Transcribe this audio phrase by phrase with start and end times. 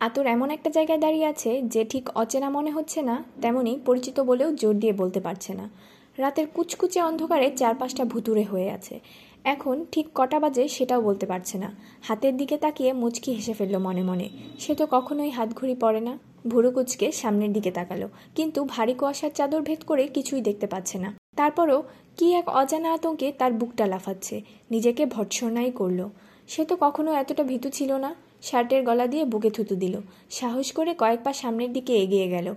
[0.00, 4.52] আতর এমন একটা জায়গায় দাঁড়িয়ে আছে যে ঠিক অচেনা মনে হচ্ছে না, তেমনি পরিচিত বলেও
[4.52, 5.70] জোর দিয়ে বলতে পারছে না।
[6.18, 9.00] রাতের কুচকুচে অন্ধকারে চারপাশটা ভুতুরে হয়ে আছে।
[9.44, 11.68] এখন ঠিক কটা বাজে সেটাও বলতে পারছে না।
[12.02, 14.28] হাতের দিকে তাকিয়ে মুচকি হেসে ফেলল মনে মনে।
[14.58, 19.30] সে তো কখনোই হাত ঘুরি পড়ে না। ভুরু কুচকে সামনের দিকে তাকালো। কিন্তু ভারী কুয়াশার
[19.34, 21.82] চাদর ভেদ করে কিছুই দেখতে পাচ্ছে না। তারপরও
[22.16, 26.08] কি এক অজানা আতঙ্কে তার বুকটা লাফাচ্ছে। নিজেকে ভৎসনাই করল।
[26.48, 30.00] সে তো কখনো এতটা ভীতু ছিল না। শার্টের গলা দিয়ে বুকে থুতু দিল।
[30.30, 32.54] সাহস করে কয়েক পা সামনের দিকে এগিয়ে গেল।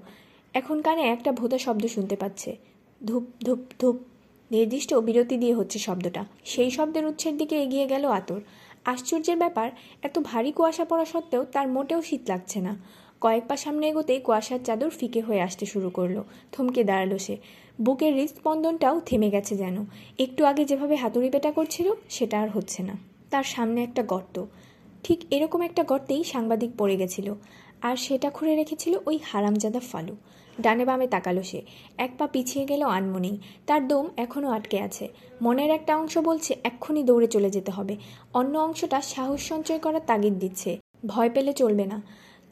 [0.54, 2.58] এখন কানে একটা ভোতা শব্দ শুনতে পাচ্ছে।
[3.06, 4.00] ধূপ ধূপ ধূপ।
[4.52, 8.42] নির্দিষ্ট বিরতি দিয়ে হচ্ছে শব্দটা। সেই শব্দের উৎসের দিকে এগিয়ে গেল আতর।
[8.86, 9.72] আশ্চর্যের ব্যাপার,
[10.04, 12.78] এত ভারী কুয়াশা পড়া সত্ত্বেও তার মোটেও শীত লাগছে না।
[13.22, 17.38] কয়েক পা সামনে এগোতেই কুয়াশার চাদর ফিকে হয়ে আসতে শুরু করল। থমকে দাঁড়াল সে।
[17.82, 19.86] বুকের হৃদস্পন্দনটাও থেমে গেছে যেন।
[20.20, 22.94] একটু আগে যেভাবে হাতুড়ি পেটা করছিল, সেটা আর হচ্ছে না।
[23.30, 24.46] তার সামনে একটা গর্ত।
[25.04, 27.34] ঠিক এরকম একটা গর্তেই সাংবাদিক পড়ে গেছিল।
[27.82, 30.16] আর সেটা খুঁড়ে রেখেছিল ওই হারামজাদা ফালু।
[30.62, 31.62] ডানে বামে তাকালো সে।
[31.98, 33.38] এক পা পিছিয়ে গেল আনমনি।
[33.68, 35.08] তার দম এখনও আটকে আছে।
[35.42, 37.96] মনের একটা অংশ বলছে, এক্ষুনি দৌড়ে চলে যেতে হবে।
[38.34, 42.02] অন্য অংশটা সাহস সঞ্চয় করার তাগিদ দিচ্ছে। ভয় পেলে চলবে না।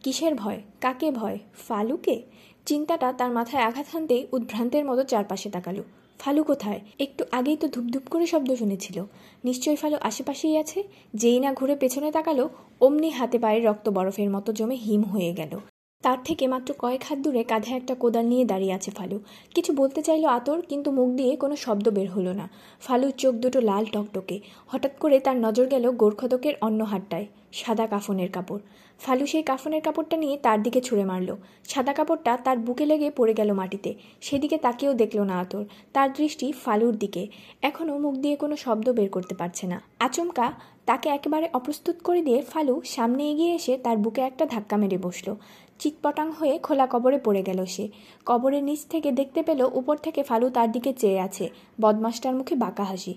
[0.03, 0.61] কিসের ভয়?
[0.81, 1.37] কাকে ভয়?
[1.67, 2.21] ফালুকে?
[2.65, 5.83] চিন্তাটা তার মাথায় আঘাত হানতেই উদ্ভ্রান্তের মতো চারপাশে তাকালো।
[6.21, 8.97] ফালু কোথায় একটু আগেই তো ধুপধুপ করে শব্দ শুনেছিল।
[9.45, 10.79] নিশ্চয়ই ফালু আশেপাশেই আছে?
[11.13, 12.45] যেই না ঘুরে পেছনে তাকালো,
[12.81, 15.53] অমনি হাতে পায়ের রক্ত বরফের মতো জমে হিম হয়ে গেল।
[16.01, 19.19] তার থেকে মাত্র কয়েক হাত দূরে কাঁধে একটা কোদাল নিয়ে দাঁড়িয়ে আছে ফালু।
[19.55, 22.49] কিছু বলতে চাইলো আতর, কিন্তু মুখ দিয়ে কোনো শব্দ বের হলো না।
[22.81, 28.31] ফালুর চোখ দুটো লাল টকটকে। হঠাৎ করে তার নজর গেল গোর্খদকের অন্য হাতটায় সাদা কাফনের
[28.31, 28.59] কাপড়।
[28.99, 31.35] ফালু সেই কাফনের কাপড়টা নিয়ে তার দিকে ছুঁড়ে মারল।
[31.67, 36.51] সাদা কাপড়টা তার বুকে লেগে পড়ে গেল মাটিতে। সেদিকে তাকেও দেখল না আতর। তার দৃষ্টি
[36.65, 37.27] ফালুর দিকে।
[37.61, 40.53] এখনও মুখ দিয়ে কোনো শব্দ বের করতে পারছে না। আচমকা
[40.85, 45.35] তাকে একেবারে অপ্রস্তুত করে দিয়ে ফালু সামনে এগিয়ে এসে তার বুকে একটা ধাক্কা মেরে বসল।
[45.81, 47.85] চিৎপটাং হয়ে খোলা কবরে পড়ে গেল সে।
[48.25, 51.45] কবরের নিচ থেকে দেখতে পেল, উপর থেকে ফালু তার দিকে চেয়ে আছে।
[51.81, 53.13] বদমাসটার মুখে বাঁকা হাসি।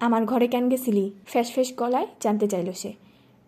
[0.00, 1.04] আমার ঘরে কেন গেছিলি?
[1.26, 2.92] ফ্যাস ফ্যাস গলায় জানতে চাইল সে।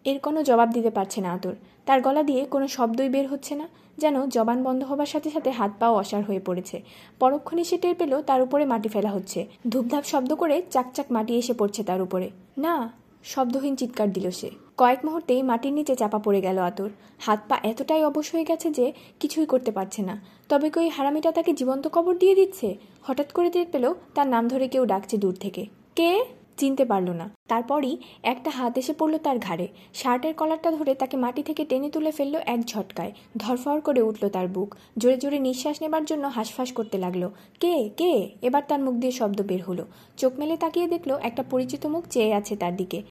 [0.04, 1.54] এর কোনো জবাব দিতে পারছে না আতর।
[1.86, 3.66] তার গলা দিয়ে কোনো শব্দই বের হচ্ছে না,
[3.98, 6.76] যেন জবান বন্ধ হবার সাথে সাথে হাত পাও অসার হয়ে পড়েছে।
[7.18, 11.54] পরক্ষণে সে টের পেল তার উপরে মাটি ফেলা হচ্ছে। ধূপধাপ শব্দ করে চাকচাক মাটি এসে
[11.54, 12.74] পড়ছে তার উপরে। না,
[13.24, 18.04] শব্দহীন চিৎকার দিল সে। কয়েক মুহূর্তেই মাটির নিচে চাপা পড়ে গেল আতর। হাত পা এতটাই
[18.04, 22.34] অবশ হয়ে গেছে যে কিছুই করতে পারছে না। তবে কই হারামিটা তাকে জীবন্ত কবর দিয়ে
[22.34, 22.76] দিচ্ছে?
[23.03, 25.66] হঠাৎ করে টের পেল তার নাম ধরে কেউ ডাকছে দূর থেকে।
[25.97, 26.25] কে?
[26.56, 31.42] চিনতে পারল না। তারপরই একটা হাত এসে পড়ল তার ঘাড়ে। শার্টের কলারটা ধরে তাকে মাটি
[31.42, 36.04] থেকে টেনে তুলে ফেলল এক ঝটকায়। ধরফর করে উঠল তার বুক। জোরে জোরে নিঃশ্বাস নেবার
[36.04, 37.28] জন্য হাঁসফাঁস করতে লাগল।
[37.60, 37.91] কে?
[37.97, 38.31] কে?
[38.42, 39.84] এবার তার মুখ দিয়ে শব্দ বের হলো।
[40.16, 43.03] চোখ মেলে তাকিয়ে দেখল একটা পরিচিত মুখ চেয়ে আছে তার দিকে।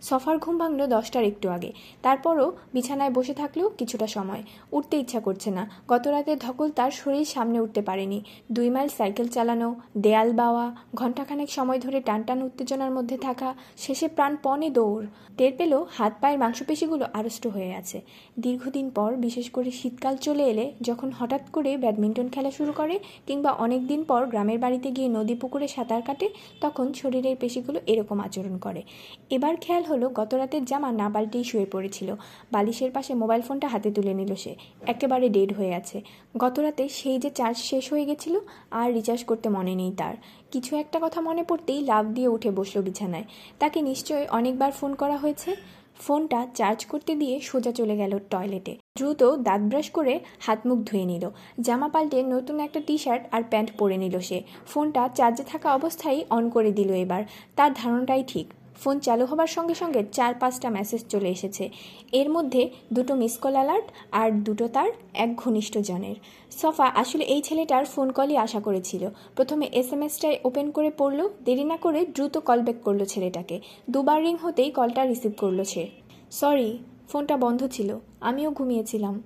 [0.00, 4.42] সফার ঘুম ভাঙল দশটার একটু আগে। তারপরও বিছানায় বসে থাকলেও কিছুটা সময়।
[4.72, 9.28] উঠতে ইচ্ছা করছে না। গত রাতে ধকল তার শরীর সামনে উঠতে পারেনি। দুই মাইল সাইকেল
[9.28, 15.06] চালানো, দেয়াল বাওয়া, ঘণ্টাখানেক সময় ধরে টান টান উত্তেজনার মধ্যে থাকা, শেষে প্রাণ পণে দৌড়।
[15.36, 18.00] টের পেল হাত পায়ের মাংসপেশিগুলো আড়ষ্ট হয়ে আছে।
[18.38, 23.50] দীর্ঘদিন পর, বিশেষ করে শীতকাল চলে এলে, যখন হঠাৎ করে ব্যাডমিন্টন খেলা শুরু করে কিংবা
[23.50, 26.28] অনেক দিন পর গ্রামের বাড়িতে গিয়ে নদী পুকুরে সাঁতার কাটে,
[26.60, 28.82] তখন শরীরের পেশিগুলো এরকম আচরণ করে।
[29.30, 32.14] এবার খেয়াল হলো গত রাতের জামা না পাল্টেই শুয়ে পড়েছিল।
[32.52, 34.54] বালিশের পাশে মোবাইল ফোনটা হাতে তুলে নিল সে।
[34.86, 36.02] একেবারে ডেড হয়ে আছে।
[36.38, 38.34] গত রাতে সেই যে চার্জ শেষ হয়ে গেছিল,
[38.70, 40.14] আর রিচার্জ করতে মনে নেই তার।
[40.50, 43.24] কিছু একটা কথা মনে পড়তেই লাভ দিয়ে উঠে বসল বিছানায়।
[43.58, 45.56] তাকে নিশ্চয়ই অনেকবার ফোন করা হয়েছে।
[46.00, 51.04] ফোনটা চার্জ করতে দিয়ে সোজা চলে গেল টয়লেটে। দ্রুত দাঁত ব্রাশ করে হাত মুখ ধুয়ে
[51.04, 51.30] নিল।
[51.60, 56.24] জামা পাল্টে নতুন একটা টি শার্ট আর প্যান্ট পরে নিল সে। ফোনটা চার্জে থাকা অবস্থায়
[56.30, 57.22] অন করে দিল এবার।
[57.56, 58.46] তার ধারণাটাই ঠিক।
[58.76, 61.70] ফোন চালু হবার সঙ্গে সঙ্গে চার পাঁচটা মেসেজ চলে এসেছে।
[62.12, 66.16] এর মধ্যে দুটো মিস কল অ্যালার্ট আর দুটো তার এক ঘনিষ্ঠ জনের।
[66.50, 71.28] সফা, আসলে এই ছেলেটার ফোন কলই আশা করেছিল। প্রথমে এস এম এসটাই ওপেন করে পড়ল,
[71.44, 73.60] দেরি না করে দ্রুত কল ব্যাক করল ছেলেটাকে।
[73.90, 75.84] দুবার রিং হতেই কলটা রিসিভ করল সে।
[76.30, 79.22] সরি ফোনটা বন্ধ ছিল, আমিও ঘুমিয়েছিলাম।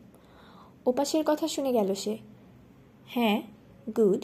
[0.86, 2.16] ওপাশের কথা শুনে গেল সে।
[3.06, 3.42] হ্যাঁ
[3.96, 4.22] গুড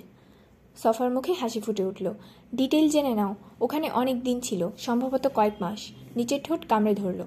[0.83, 2.07] সফার মুখে হাসি ফুটে উঠল।
[2.55, 7.23] ডিটেল জেনে নাও, ওখানে অনেক দিন ছিল, সম্ভবত কয়েক মাস। নিচের ঠোঁট কামড়ে ধরল।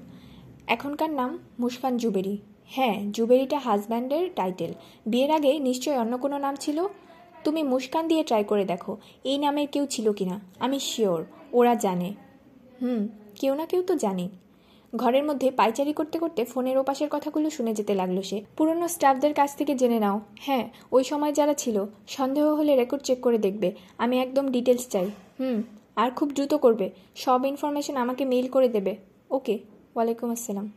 [0.68, 2.38] এখনকার নাম মুস্কান জুবেরি।
[2.68, 4.74] হ্যাঁ জুবেরিটা হাজব্যান্ডের টাইটেল।
[5.06, 6.88] বিয়ের আগে নিশ্চয়ই অন্য কোনো নাম ছিল?
[7.44, 11.24] তুমি মুস্কান দিয়ে ট্রাই করে দেখো, এই নামের কেউ ছিল কি না আমি শিওর
[11.54, 12.14] ওরা জানে।
[12.82, 13.08] হুম,
[13.40, 14.30] কেউ না কেউ তো জানি।
[14.96, 19.56] ঘরের মধ্যে পাইচারি করতে করতে ফোনের ওপাশের কথাগুলো শুনে যেতে লাগল সে। পুরনো স্টাফদের কাছ
[19.56, 24.20] থেকে জেনে নাও। হ্যাঁ ওই সময় যারা ছিল, সন্দেহ হলে রেকর্ড চেক করে দেখবে। আমি
[24.20, 25.06] একদম ডিটেলস চাই।
[25.40, 25.64] হুম,
[25.96, 28.96] আর খুব দ্রুত করবে। সব ইনফরমেশন আমাকে মেইল করে দেবে।
[29.32, 29.60] ওকে
[29.96, 30.72] ওয়ালাইকুম আসসালাম।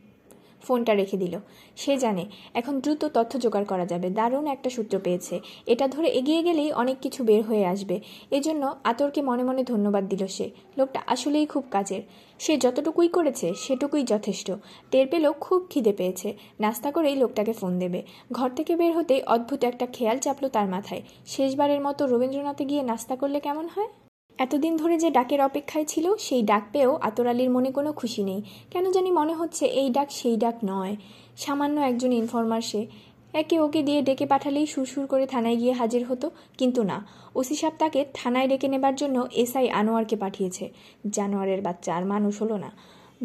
[0.65, 1.35] ফোনটা রেখে দিল।
[1.75, 2.23] সে জানে,
[2.53, 6.97] এখন দ্রুত তথ্য জোগাড় করা যাবে। দারুণ একটা সূত্র পেয়েছে। এটা ধরে এগিয়ে গেলেই অনেক
[7.01, 7.95] কিছু বের হয়ে আসবে।
[8.31, 10.45] এজন্য আতরকে মনে মনে ধন্যবাদ দিল সে।
[10.77, 12.01] লোকটা আসলেই খুব কাজের
[12.39, 14.47] সে যতটুকুই করেছে, সেটুকুই যথেষ্ট।
[14.91, 16.29] টের পেলেও খুব খিদে পেয়েছে।
[16.59, 17.99] নাস্তা করেই লোকটাকে ফোন দেবে।
[18.31, 23.15] ঘর থেকে বের হতেই অদ্ভুত একটা খেয়াল চাপলো তার মাথায়। শেষবারের মতো রবীন্দ্রনাথে গিয়ে নাস্তা
[23.15, 23.91] করলে কেমন হয়?
[24.39, 28.41] এতদিন ধরে যে ডাকের অপেক্ষায় ছিল, সেই ডাক পেয়েও আতরালির মনে কোনো খুশি নেই।
[28.71, 30.95] কেন জানি মনে হচ্ছে এই ডাক সেই ডাক নয়।
[31.37, 32.87] সামান্য একজন ইনফরমার সে।
[33.33, 37.73] একে ওকে দিয়ে ডেকে পাঠালেই সুরসুর করে থানায় গিয়ে হাজির হতো, কিন্তু না। ওসি সাহেব
[37.79, 40.69] তাকে থানায় ডেকে নেবার জন্য এসআই আনোয়ারকে পাঠিয়েছে।
[41.09, 42.71] জানোয়ারের বাচ্চা আর মানুষ হলো না।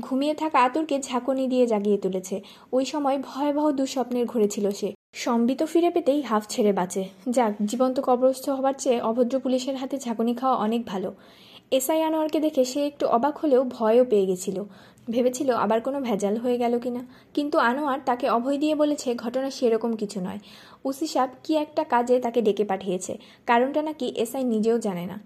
[0.00, 2.40] ঘুমিয়ে থাকা আতরকে ঝাঁকুনি দিয়ে জাগিয়ে তুলেছে।
[2.72, 8.00] ওই সময় ভয়াবহ দুঃস্বপ্নের ঘুরে ছিল সে। সম্বিত ফিরে পেতেই হাফ ছেড়ে বাঁচে। যাক, জীবন্ত
[8.00, 11.14] কবরস্থ হবার চেয়ে অভদ্র পুলিশের হাতে ঝাঁকুনি খাওয়া অনেক ভালো।
[11.70, 14.64] এসআই আনোয়ারকে দেখে সে একটু অবাক হলেও ভয়ও পেয়ে গেছিল।
[15.10, 17.02] ভেবেছিল আবার কোনো ভেজাল হয়ে গেল কিনা।
[17.34, 20.40] কিন্তু আনোয়ার তাকে অভয় দিয়ে বলেছে, ঘটনা সেরকম কিছু নয়।
[20.84, 23.12] উসি সাহেব কি একটা কাজে তাকে ডেকে পাঠিয়েছে।
[23.46, 25.16] কারণটা নাকি এসআই নিজেও জানে না।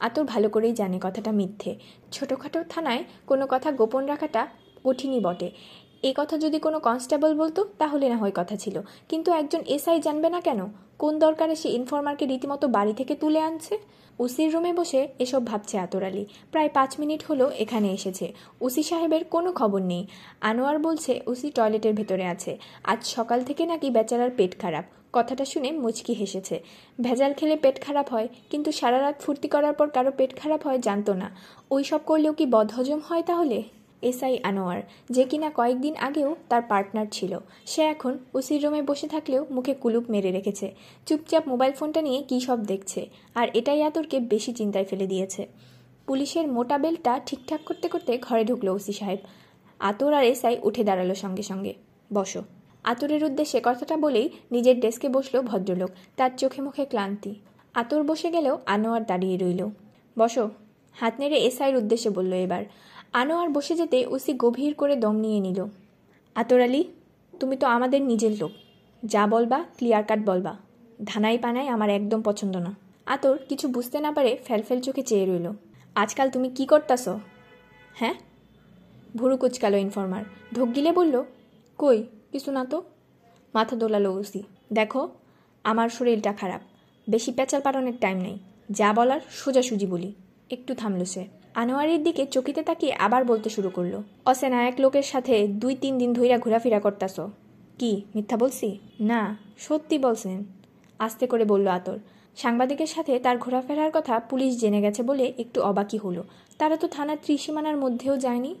[0.00, 1.72] আতর ভালো করেই জানে কথাটা মিথ্যে।
[2.12, 4.42] ছোটোখাটো থানায় কোনো কথা গোপন রাখাটা
[4.84, 5.50] কঠিনই বটে।
[6.02, 10.30] এ কথা যদি কোনো কনস্টেবল বলতো, তাহলে না হয় কথা ছিল। কিন্তু একজন এসআই জানবে
[10.30, 10.60] না কেন?
[10.98, 13.78] কোন দরকারে সে ইনফরমারকে রীতিমতো বাড়ি থেকে তুলে আনছে?
[14.18, 19.24] উসির রুমে বসে এসব ভাবছে আতর আলী। প্রায় পাঁচ মিনিট হলো এখানে এসেছে। উসি সাহেবের
[19.24, 20.06] কোনো খবর নেই।
[20.40, 25.72] আনোয়ার বলছে উসি টয়লেটের ভেতরে আছে। আজ সকাল থেকে নাকি বেচারার পেট খারাপ। কথাটা শুনে
[25.72, 26.60] মুচকি হেসেছে।
[27.00, 30.78] ভেজাল খেলে পেট খারাপ হয়, কিন্তু সারা রাত ফুর্তি করার পর কারও পেট খারাপ হয়
[30.78, 31.30] জানতো না।
[31.70, 33.62] ওই সব করলেও কি বদহজম হয় তাহলে?
[34.02, 39.46] এসআই আনোয়ার, যে কিনা কয়েকদিন আগেও তার পার্টনার ছিল। সে এখন ওসির রুমে বসে থাকলেও
[39.50, 40.74] মুখে কুলুপ মেরে রেখেছে।
[41.06, 45.46] চুপচাপ মোবাইল ফোনটা নিয়ে কী সব দেখছে, আর এটাই আতরকে বেশি চিন্তায় ফেলে দিয়েছে।
[46.06, 49.18] পুলিশের মোটা বেলটা ঠিকঠাক করতে করতে ঘরে ঢুকলো ওসি সাহেব।
[49.80, 51.74] আতর আর এসআই উঠে দাঁড়াল সঙ্গে সঙ্গে।
[52.12, 52.42] বসো।
[52.84, 57.34] আতরের উদ্দেশ্যে কথাটা বলেই নিজের ডেস্কে বসল ভদ্রলোক, তার চোখে মুখে ক্লান্তি।
[57.74, 59.68] আতর বসে গেলেও আনোয়ার দাঁড়িয়ে রইল।
[60.18, 60.50] বসো।
[60.96, 62.64] হাত নেড়ে এসআইয়ের উদ্দেশ্যে বলল এবার।
[63.12, 65.66] আনোয়ার বসে যেতে ওসি গভীর করে দম নিয়ে নিল।
[66.34, 66.84] আতর আলী,
[67.40, 68.50] তুমি তো আমাদের নিজের লোক।
[69.04, 70.56] যা বলবা ক্লিয়ার কাট বলবা।
[71.04, 72.74] ধানাই পানাই আমার একদম পছন্দ না।
[73.06, 75.52] আতর কিছু বুঝতে না পারে ফেলফেল চোখে চেয়ে রইল।
[75.94, 77.08] আজকাল তুমি কি করতাছ?
[77.94, 78.14] হ্যাঁ?
[79.16, 80.24] ভুরু কুচকালো ইনফরমার
[80.54, 81.24] ঢোক গিলে বলল,
[81.78, 82.82] কই, কিছু না তো?
[83.54, 84.42] মাথা দোলালো ওসি।
[84.72, 85.08] দেখো,
[85.64, 86.60] আমার শরীরটা খারাপ।
[87.10, 88.38] বেশি পেঁচাল পালনের টাইম নেই।
[88.70, 90.12] যা বলার সোজাসুজি বলি।
[90.50, 95.48] একটু থামলো সে। আনোয়ারের দিকে চকিতে তাকিয়ে আবার বলতে শুরু করল অসেনা এক লোকের সাথে
[95.48, 97.20] দুই তিন দিন ধইরা ঘোরাফেরা করতাস
[97.78, 98.78] কি, মিথ্যা বলছি?
[99.00, 100.44] না, সত্যি বলছেন,
[100.98, 101.98] আস্তে করে বলল আতর।
[102.36, 106.24] সাংবাদিকের সাথে তার ঘোরাফেরার কথা পুলিশ জেনে গেছে বলে একটু অবাকই হলো।
[106.58, 108.54] তারা তো থানার ত্রিসীমানার মধ্যেও যায়নি?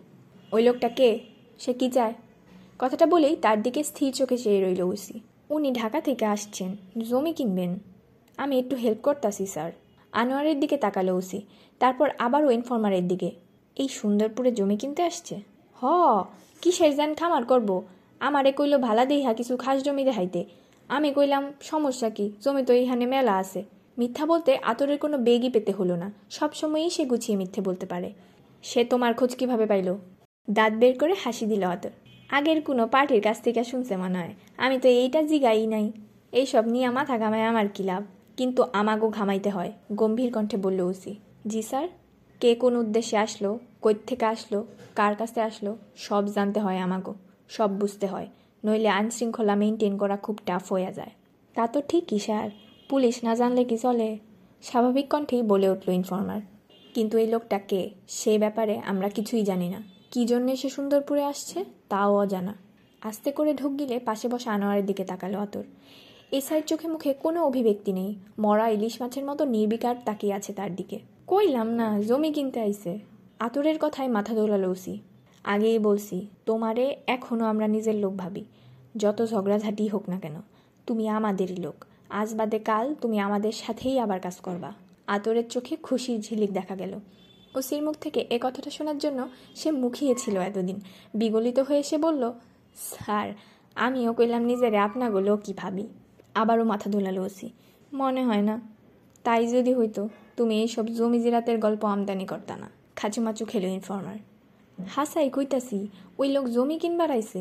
[0.52, 1.18] ওই লোকটা কে?
[1.58, 2.14] সে কি চায়?
[2.78, 5.20] কথাটা বলেই তার দিকে স্থির চোখে চেয়ে রইল ওসি।
[5.50, 6.76] উনি ঢাকা থেকে আসছেন,
[7.10, 7.78] জমি কিনবেন।
[8.36, 9.72] আমি একটু হেল্প করতাছি, স্যার।
[10.12, 11.42] আনোয়ারের দিকে তাকালো ওসি।
[11.78, 13.30] তারপর আবারও ইনফরমারের দিকে।
[13.76, 15.40] এই সুন্দরপুরে জমি কিনতে আসছে?
[15.74, 15.86] হ,
[16.60, 17.82] কিসের যেন খামার করব?
[18.20, 20.44] আমারে কইল ভালা দেইহা কিছু খাস জমি দেখাইতে।
[20.88, 22.32] আমি কইলাম, সমস্যা কি?
[22.40, 23.64] জমি তো এইখানে মেলা আছে।
[23.98, 28.12] মিথ্যা বলতে আতরের কোনো বেগই পেতে হলো না। সবসময়ই সে গুছিয়ে মিথ্যে বলতে পারে।
[28.62, 29.94] সে তোমার খোঁজ কীভাবে পাইল?
[30.50, 31.90] দাঁত বের করে হাসি দিল আতর।
[32.28, 35.92] আগের কোনো পার্টির কাছ থেকে শুনছে মনে হয়। আমি তো এইটা জিগাই নাই।
[36.32, 38.04] এইসব নিয়ে মাথা ঘামায় আমার কি লাভ?
[38.40, 41.14] কিন্তু আমাগো ঘামাইতে হয়, গম্ভীর কণ্ঠে বলল ওসি।
[41.46, 41.88] জি স্যার।
[42.40, 47.14] কে কোন উদ্দেশ্যে আসলো কই থেকে আসলো, কার কাছে আসলো, সব জানতে হয় আমাগো,
[47.48, 48.28] সব বুঝতে হয়।
[48.64, 51.10] নইলে আইনশৃঙ্খলা মেনটেন করা খুব টাফ হয়ে যায়।
[51.54, 52.50] তা তো ঠিকই স্যার,
[52.88, 54.18] পুলিশ না জানলে কি চলে?
[54.62, 56.40] স্বাভাবিক কণ্ঠেই বলে উঠল ইনফর্মার।
[56.94, 57.90] কিন্তু এই লোকটা কে?
[58.08, 62.54] সে ব্যাপারে আমরা কিছুই জানি না। কী জন্যে সে সুন্দরপুরে আসছে, তাও অজানা।
[63.00, 65.62] আস্তে করে ঢুক গিলে পাশে বসে আনোয়ারের দিকে তাকালো আতর।
[66.32, 70.98] এসআইয়ের চোখে মুখে কোনো অভিব্যক্তি নেই। মরা ইলিশ মাছের মতো নির্বিকার তাকিয়ে আছে তার দিকে।
[71.26, 72.98] কইলাম না, জমি কিনতে আইছে।
[73.38, 74.98] আতরের কথায় মাথা দোলালো ওসি।
[75.44, 78.44] আগেই বলছি, তোমারে এখনও আমরা নিজের লোক ভাবি।
[78.96, 80.36] যত ঝগড়াঝাটি হোক না কেন,
[80.86, 84.72] তুমি আমাদেরই লোক। আজ বাদে কাল তুমি আমাদের সাথেই আবার কাজ করবা।
[85.06, 87.00] আতরের চোখে খুশির ঝিলিক দেখা গেল।
[87.54, 90.80] ওসির মুখ থেকে এ কথাটা শোনার জন্য সে মুখিয়েছিল এতদিন।
[91.14, 92.32] বিগলিত হয়ে সে বলল,
[92.76, 93.32] স্যার,
[93.74, 95.86] আমিও কইলাম নিজেরে আপনাগুলো কি ভাবি।
[96.40, 97.48] আবারও মাথা ধোলালো ওসি।
[97.92, 98.56] মনে হয় না।
[99.24, 100.02] তাই যদি হইতো,
[100.36, 104.18] তুমি এইসব জমি জিরাতের গল্প আমদানি করতা না। খাচুমাচু খেলো ইনফর্মার
[104.88, 105.78] হাসাই কইতাছি,
[106.18, 107.40] ওই লোক জমি কিনবার আইছে।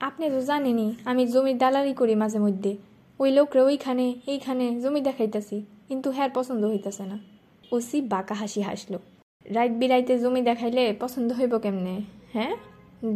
[0.00, 2.72] আপনি তো জানেনই, আমি জমির দালালি করি মাঝে মধ্যে।
[3.20, 5.56] ওই লোকরা ওইখানে, এইখানে জমি দেখাইতাছি,
[5.88, 7.16] কিন্তু হ্যার পছন্দ হইতাছে না।
[7.72, 8.98] ওসি বাঁকা হাসি হাসলো।
[9.44, 11.94] রাইত বিরাইতে জমি দেখাইলে পছন্দ হইব কেমনে
[12.34, 12.54] হ্যাঁ?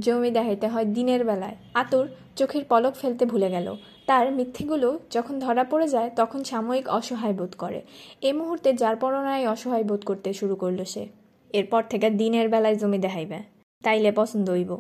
[0.00, 3.74] জমি দেখাইতে হয় দিনের বেলায়। আতর চোখের পলক ফেলতে ভুলে গেল।
[4.06, 7.82] তার মিথ্যেগুলো যখন ধরা পড়ে যায়, তখন সাময়িক অসহায় বোধ করে।
[8.22, 11.08] এ মুহূর্তে যার পরনায় অসহায় বোধ করতে শুরু করল সে।
[11.52, 13.38] এরপর থেকে দিনের বেলায় জমি দেখাইবে।
[13.82, 14.76] তাইলে পছন্দ হইব।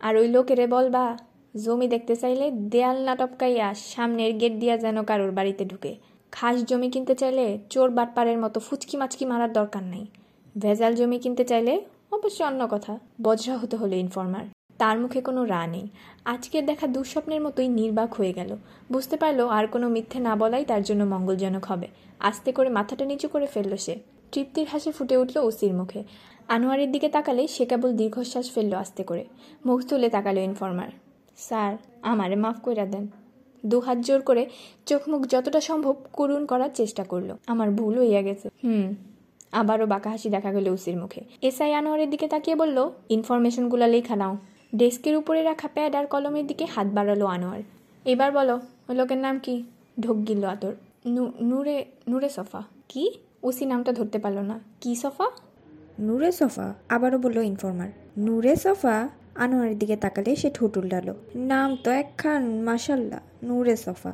[0.00, 1.18] আর ওই লোকেরে বলবা,
[1.64, 5.96] জমি দেখতে চাইলে দেয়াল না টপকাইয়া সামনের গেট দিয়া যেন কারোর বাড়িতে ঢুকে।
[6.32, 10.06] খাস জমি কিনতে চাইলে চোর বাটপাড়ের মতো ফুচকি মাচকি মারার দরকার নাই।
[10.58, 11.80] ভেজাল জমি কিনতে চাইলে
[12.12, 14.44] অবশ্যই অন্য কথা, বজ্রা হতে হলো ইনফর্মার
[14.78, 15.88] তার মুখে কোনো রা নেই।
[16.24, 18.56] আজকের দেখা দুঃস্বপ্নের মতোই নির্বাক হয়ে গেল।
[18.92, 21.88] বুঝতে পারল আর কোনো মিথ্যে না বলাই তার জন্য মঙ্গলজনক হবে।
[22.18, 23.98] আস্তে করে মাথাটা নিচু করে ফেলল সে।
[24.32, 26.04] তৃপ্তির হাসি ফুটে উঠল ওসির মুখে।
[26.48, 29.24] আনোয়ারের দিকে তাকালে সে কেবল দীর্ঘশ্বাস ফেলল আস্তে করে।
[29.66, 30.90] মুখ তুলে তাকালো ইনফর্মার
[31.36, 33.08] স্যার, আমারে মাফ কইরা দেন।
[33.66, 34.46] দু হাত জোর করে
[34.86, 38.94] চোখ মুখ যতটা সম্ভব করুণ করার চেষ্টা করল। আমার ভুল হইয়া গেছে। হুম।
[39.52, 44.36] আবারও বাঁকা হাসি দেখা গেল উসির মুখে। এসআই আনোয়ারের দিকে তাকিয়ে বলল, ইনফরমেশনগুলো লেখা নাও।
[44.76, 47.62] ডেস্কের উপরে রাখা প্যাড আর কলমের দিকে হাত বাড়ালো আনোয়ার।
[48.04, 49.64] এবার বলো, লোকের নাম কি?
[50.00, 50.72] ঢোক গিল আতর।
[51.40, 53.10] নূরে নূরে সফা। কি?
[53.42, 55.24] ওসি নামটা ধরতে পারল না। কি সফা?
[56.00, 56.74] নূরে সফা?
[56.88, 57.88] আবারও বলল ইনফর্মার।
[58.18, 59.08] নূরে সফা?
[59.34, 64.12] আনোয়ারের দিকে তাকালে সে ঠোঁট উল্টালো। নাম তো একখান মাসাল্লাহ নূরে সফা।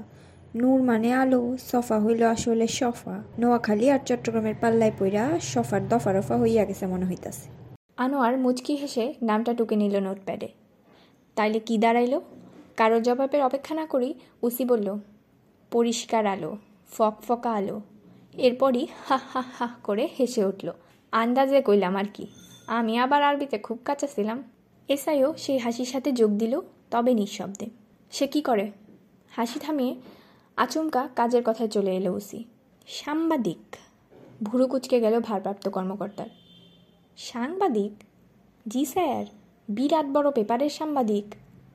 [0.60, 6.36] নূর মানে আলো, সফা হইল আসলে সফা। নোয়াখালী আর চট্টগ্রামের পাল্লায় পইরা সফার দফা রফা
[6.42, 7.46] হইয়া গেছে মনে হইতাছে।
[8.04, 10.48] আনোয়ার মুচকি হেসে নামটা টুকে নিল নোটপ্যাডে।
[11.36, 12.18] তাইলে কি দাঁড়াইলো?
[12.80, 14.10] কারও জবাবের অপেক্ষা না করি
[14.46, 14.88] উসি বলল,
[15.72, 16.50] পরিষ্কার আলো,
[16.94, 17.76] ফক ফকা আলো।
[18.46, 20.68] এরপরই হা হা হা করে হেসে উঠল,
[21.12, 22.24] আন্দাজে কইলাম আর কি,
[22.78, 24.38] আমি আবার আরবিতে খুব কাঁচা ছিলাম।
[24.88, 26.54] এসআইও সেই হাসির সাথে যোগ দিল
[26.92, 27.66] তবে নিঃশব্দে,
[28.12, 28.66] সে কি করে?
[29.36, 29.94] হাসি থামিয়ে
[30.56, 32.44] আচমকা কাজের কথায় চলে এলো ওসি।
[32.86, 33.76] সাংবাদিক।
[34.42, 36.26] ভুরু কুচকে গেল ভারপ্রাপ্ত কর্মকর্তার।
[37.16, 37.92] সাংবাদিক?
[38.68, 39.26] জি স্যার,
[39.68, 41.34] বিরাট বড় পেপারের সাংবাদিক।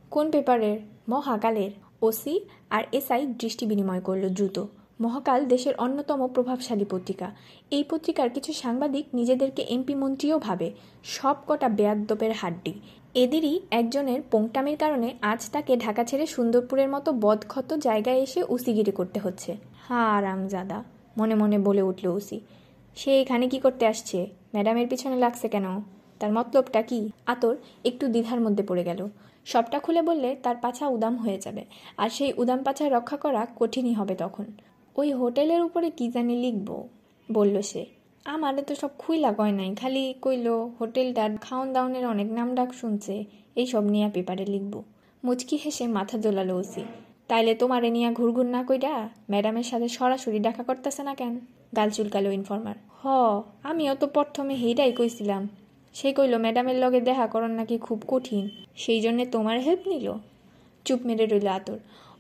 [0.10, 0.80] কোন পেপারের?
[1.10, 1.72] মহাকালের।
[2.02, 4.66] ওসি আর এসআই দৃষ্টি বিনিময় করল দ্রুত।
[5.00, 7.32] মহাকাল দেশের অন্যতম প্রভাবশালী পত্রিকা।
[7.72, 10.72] এই পত্রিকার কিছু সাংবাদিক নিজেদেরকে এমপি মন্ত্রীও ভাবে।
[11.04, 12.74] সব কটা বেয়াদ্দপের হাড্ডি।
[13.14, 19.20] এদেরই একজনের পোংটামের কারণে আজ তাকে ঢাকা ছেড়ে সুন্দরপুরের মতো বদক্ষত জায়গায় এসে উসিগিরি করতে
[19.20, 19.58] হচ্ছে।
[19.90, 20.84] হা আরামজাদা
[21.18, 22.40] মনে মনে বলে উঠল উসি।
[22.96, 24.28] সে এখানে কি করতে আসছে?
[24.54, 25.66] ম্যাডামের পিছনে লাগছে কেন?
[26.20, 27.12] তার মতলবটা কি?
[27.26, 29.08] আতর একটু দ্বিধার মধ্যে পড়ে গেল।
[29.46, 31.66] সবটা খুলে বললে তার পাছা উদাম হয়ে যাবে।
[31.98, 34.46] আর সেই উদাম পাছা রক্ষা করা কঠিনই হবে তখন।
[34.96, 36.88] ওই হোটেলের উপরে কি জানি লিখব,
[37.32, 37.86] বলল সে।
[38.26, 40.48] আমারে তো সব খুইলা কয় নাই, খালি কইল
[40.80, 43.24] হোটেলটার খাওন দাওনের অনেক নাম ডাক শুনছে,
[43.56, 44.84] এইসব নিয়ে পেপারে লিখব।
[45.24, 46.84] মুচকি হেসে মাথা দোলালো ওসি।
[47.28, 51.40] তাইলে তোমারে নিয়া ঘুরঘুর না কইরা ম্যাডামের সাথে সরাসরি দেখা করতেছে না কেন?
[51.76, 53.08] গাল চুলকালো ইনফর্মার। হ,
[53.64, 55.50] আমিও তো প্রথমে হেইটাই কইছিলাম।
[55.94, 60.14] সে কইল, ম্যাডামের লগে দেখা করন নাকি খুব কঠিন সেই জন্যে তোমার হেল্প নিল?
[60.86, 61.78] চুপ মেরে রইল আতর।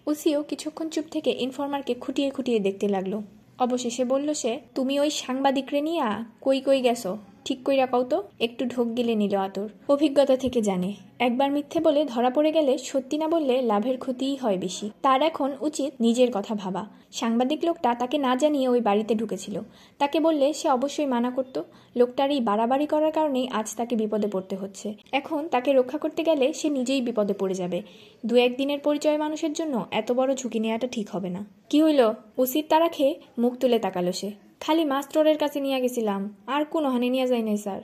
[0.07, 3.21] ওসিও কিছুক্ষণ চুপ থেকে ইনফর্মারকে খুঁটিয়ে খুঁটিয়ে দেখতে লাগল।
[3.59, 7.17] অবশেষে বলল সে, তুমি ওই সাংবাদিকরে নিয়া কই কই গেছো?
[7.45, 12.05] ঠিক কইরা কও তো, একটু ঢোক গিলে নিল আতর। অভিজ্ঞতা থেকে জানে। একবার মিথ্যে বলে
[12.05, 16.55] ধরা পড়ে গেলে সত্যি না বললে লাভের ক্ষতিই হয় বেশি। তার এখন উচিত নিজের কথা
[16.55, 19.59] ভাবা। সাংবাদিক লোকটা তাকে না জানিয়ে ওই বাড়িতে ঢুকেছিল।
[19.97, 21.61] তাকে বললে সে অবশ্যই মানা করত।
[21.95, 26.53] লোকটার এই বাড়াবাড়ি করার কারণেই আজ তাকে বিপদে পড়তে হচ্ছে। এখন তাকে রক্ষা করতে গেলে
[26.53, 27.81] সে নিজেই বিপদে পড়ে যাবে।
[28.25, 32.11] দু একদিনের পরিচয় মানুষের জন্য এত বড় ঝুঁকি নেওয়াটা ঠিক হবে না। কি হইল?
[32.37, 37.09] উচিত তারা খেয়ে মুখ তুলে তাকালো সে। খালি মাস্টরের কাছে নিয়ে গেছিলাম। আর কোনো হানি
[37.09, 37.81] নিয়ে যায় নাই স্যার।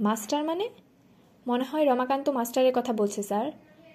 [0.00, 0.68] মাস্টার মানে?
[1.46, 3.52] মনে হয় রমাকান্ত মাস্টারের কথা বলছে, স্যার।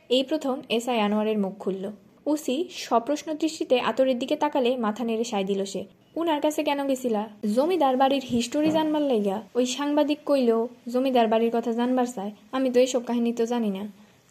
[0.09, 1.91] এই প্রথম এসআই আনোয়ারের মুখ খুলল।
[2.25, 7.29] ওসি সপ্রশ্ন দৃষ্টিতে আতরের দিকে তাকালে মাথা নেড়ে সায় দিল সে। উনার কাছে কেন গেছিলা?
[7.55, 12.79] জমিদার বাড়ির হিস্টোরি জানবার লাইগা। ওই সাংবাদিক কইল, জমিদার বাড়ির কথা জানবার চায় আমি তো
[12.79, 13.87] এইসব কাহিনী তো জানি না।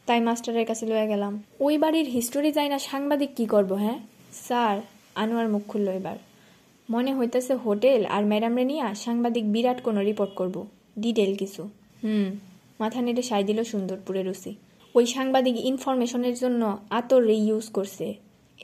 [0.06, 3.98] তাই মাস্টারের কাছে লয়ে গেলাম। ওই বাড়ির হিস্টোরি যায় না সাংবাদিক কি করব হ্যাঁ?
[4.32, 4.80] স্যার,
[5.14, 6.16] আনোয়ার মুখ খুলল এবার।
[6.90, 10.66] মনে হইতেছে হোটেল আর ম্যাডামরে নিয়ে সাংবাদিক বিরাট কোনো রিপোর্ট করব।
[10.98, 11.62] ডিটেল কিছু।
[12.04, 12.48] হুম।
[12.80, 14.52] মাথা নেড়ে সাই দিল সুন্দরপুরের ওসি।
[14.94, 18.06] ওই সাংবাদিক ইনফরমেশনের জন্য আতর রে ইউজ করছে,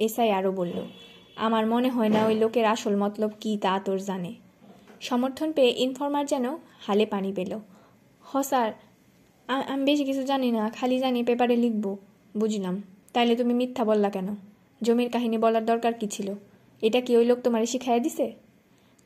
[0.05, 0.77] এসআই আরও বলল।
[1.47, 4.33] আমার মনে হয় না ওই লোকের আসল মতলব কি তা আতর জানে।
[5.01, 6.47] সমর্থন পেয়ে ইনফরমার যেন
[6.87, 7.53] হালে পানি পেল।
[8.29, 8.69] হ, স্যার
[9.73, 11.85] আমি বেশি কিছু জানি না, খালি জানি পেপারে লিখব,
[12.35, 12.77] বুঝলাম।
[13.15, 14.29] তাইলে তুমি মিথ্যা বললা কেন?
[14.81, 16.29] জমির কাহিনী বলার দরকার কি ছিল?
[16.83, 18.27] এটা কি ওই লোক তোমারে শিখাইয়া দিছে?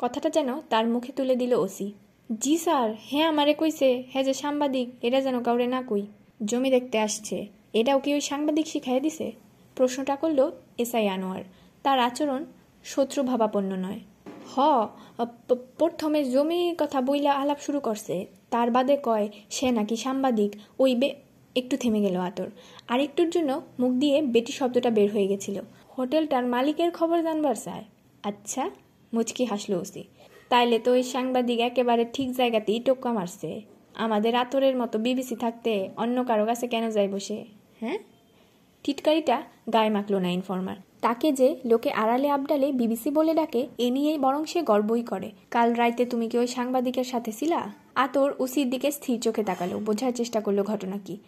[0.00, 1.86] কথাটা যেন তার মুখে তুলে দিল ওসি।
[2.30, 6.04] জি স্যার হ্যাঁ আমারে কইছে হ্যাঁ যে সাংবাদিক, এটা যেন কাউরে না কই।
[6.44, 7.36] জমি দেখতে আসছে,
[7.80, 9.26] এটাও কি ওই সাংবাদিক শিখাইয়া দিছে?
[9.76, 10.40] প্রশ্নটা করল
[10.82, 11.42] এসআই আনোয়ার।
[11.84, 12.42] তার আচরণ
[12.84, 14.00] শত্রু ভাবাপন্ন নয়।
[14.52, 14.56] হ
[15.80, 18.14] প্রথমে জমির কথা বইলা আলাপ শুরু করছে,
[18.50, 20.50] তার বাদে কয়, সে নাকি সাংবাদিক,
[20.82, 21.08] ওই বে,
[21.56, 22.48] একটু থেমে গেল আতর।
[22.92, 25.56] আর একটুর জন্য মুখ দিয়ে বেটি শব্দটা বের হয়ে গেছিল।
[25.96, 27.84] হোটেলটার মালিকের খবর জানবার চায়।
[28.30, 28.62] আচ্ছা
[29.14, 30.02] মুচকি হাসলো ওসি।
[30.48, 33.60] তাইলে তো ওই সাংবাদিক একেবারে ঠিক জায়গাতেই টোক্কা মারছে।
[33.94, 37.44] আমাদের আতরের মতো বিবিসি থাকতে অন্য কারও কাছে কেন যায় বসে
[37.80, 37.98] হ্যাঁ?
[38.84, 44.18] টিটকারিটা গায়ে মাখলো না ইনফরমার। তাকে যে লোকে আড়ালে আবডালে বিবিসি বলে ডাকে, এ নিয়েই
[44.18, 47.70] বরং সে গর্বই করে। কাল রাইতে তুমি কি ওই সাংবাদিকের সাথে ছিলা?
[47.94, 51.18] আতর ওসির দিকে স্থির চোখে তাকালো, বোঝার চেষ্টা করল ঘটনা কি।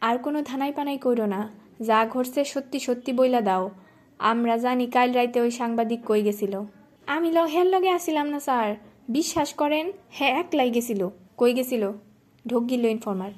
[0.00, 1.48] আর কোনো ধানাই পানাই কইরো না,
[1.80, 3.70] যা ঘটছে সত্যি সত্যি বইলা দাও।
[4.18, 6.64] আমরা জানি কাল রাইতে ওই সাংবাদিক কই গেছিল।
[7.06, 8.76] আমি হের লগে আসিলাম না, স্যার।
[9.08, 11.92] বিশ্বাস করেন হ্যাঁ একলাই গেছিল। কই গেছিল?
[12.46, 13.32] ঢোক গিল ইনফরমার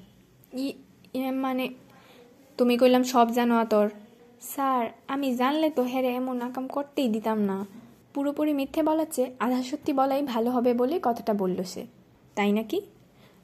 [0.54, 0.72] ই
[1.30, 1.68] মানে
[2.58, 3.88] তুমি কইলাম সব জানো আতর।
[4.40, 7.66] স্যার, আমি জানলে তো হেরে এমন আকাম করতেই দিতাম না।
[8.14, 11.86] পুরোপুরি মিথ্যে বলাচ্ছে, আধা সত্যি বলাই ভালো হবে বলে কথাটা বলল সে।
[12.34, 12.80] তাই নাকি?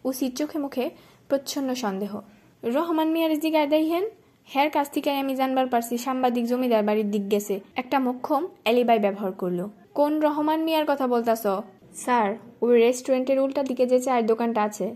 [0.05, 0.91] ও সির চোখে মুখে
[1.29, 2.21] প্রচ্ছন্ন সন্দেহ।
[2.64, 4.05] রহমান মিয়ার জিগায় দেখেন
[4.55, 9.33] হের কাছ থেকে আমি জানবার পারছি সাংবাদিক জমিদার বাড়ির দিক গেছে। একটা মক্ষম এলিবাই ব্যবহার
[9.33, 11.44] করল। কোন রহমান মিয়ার কথা বলতাছ?
[12.02, 12.28] স্যার,
[12.64, 14.87] ওই রেস্টুরেন্টের উল্টা দিকে যে চায়ের দোকানটা আছে,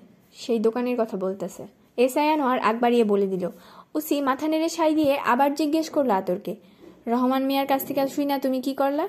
[0.43, 1.63] সেই দোকানের কথা বলতেছে।
[2.05, 3.45] এসআই আনোয়ার আগ বাড়িয়ে বলে দিল
[3.97, 6.53] ওসি মাথা নেড়ে সাই দিয়ে আবার জিজ্ঞেস করল আতরকে।
[7.13, 9.05] রহমান মিয়ার কাছ থেকে শুই না তুমি কি করলা?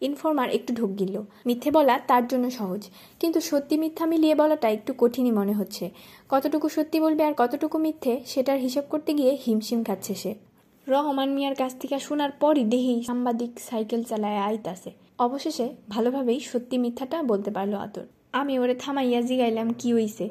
[0.00, 1.14] ইনফরমার একটু ঢোক গিল
[1.48, 2.82] মিথ্যে বলা তার জন্য সহজ,
[3.20, 5.84] কিন্তু সত্যি মিথ্যা মিলিয়ে বলাটা একটু কঠিনই মনে হচ্ছে।
[6.32, 10.32] কতটুকু সত্যি বলবে আর কতটুকু মিথ্যে, সেটার হিসেব করতে গিয়ে হিমশিম খাচ্ছে সে।
[10.86, 17.22] রহমান মিয়ার কাছ থেকে শোনার পরই দেহি সাংবাদিক সাইকেল চালায় আইতাছে। অবশেষে ভালোভাবেই সত্যি মিথ্যাটা
[17.22, 20.28] বলতে পারল আতর। আমি ওরে থামাইয়া জিগাইলাম, কি হইছে?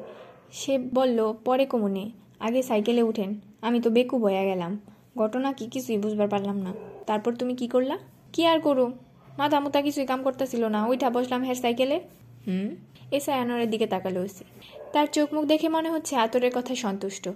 [0.52, 4.80] সে বলল, পরে কমুনে, আগে সাইকেলে উঠেন, আমি তো বেকু বয়া গেলাম।
[5.18, 6.72] ঘটনা কি কিছুই বুঝবার পারলাম না।
[7.06, 7.98] তারপর তুমি কি করলা?
[8.32, 8.92] কি আর করু
[9.38, 12.00] মাথা মুতা কিছুই কাম করতেছিল না ওইটা বসলাম হের সাইকেলে।
[12.46, 12.68] হুম?
[13.10, 14.44] এসে আনোয়ারের দিকে তাকালো হয়েছে
[14.92, 17.28] তার চোখ মুখ দেখে মনে হচ্ছে আতরের কথায় সন্তুষ্ট।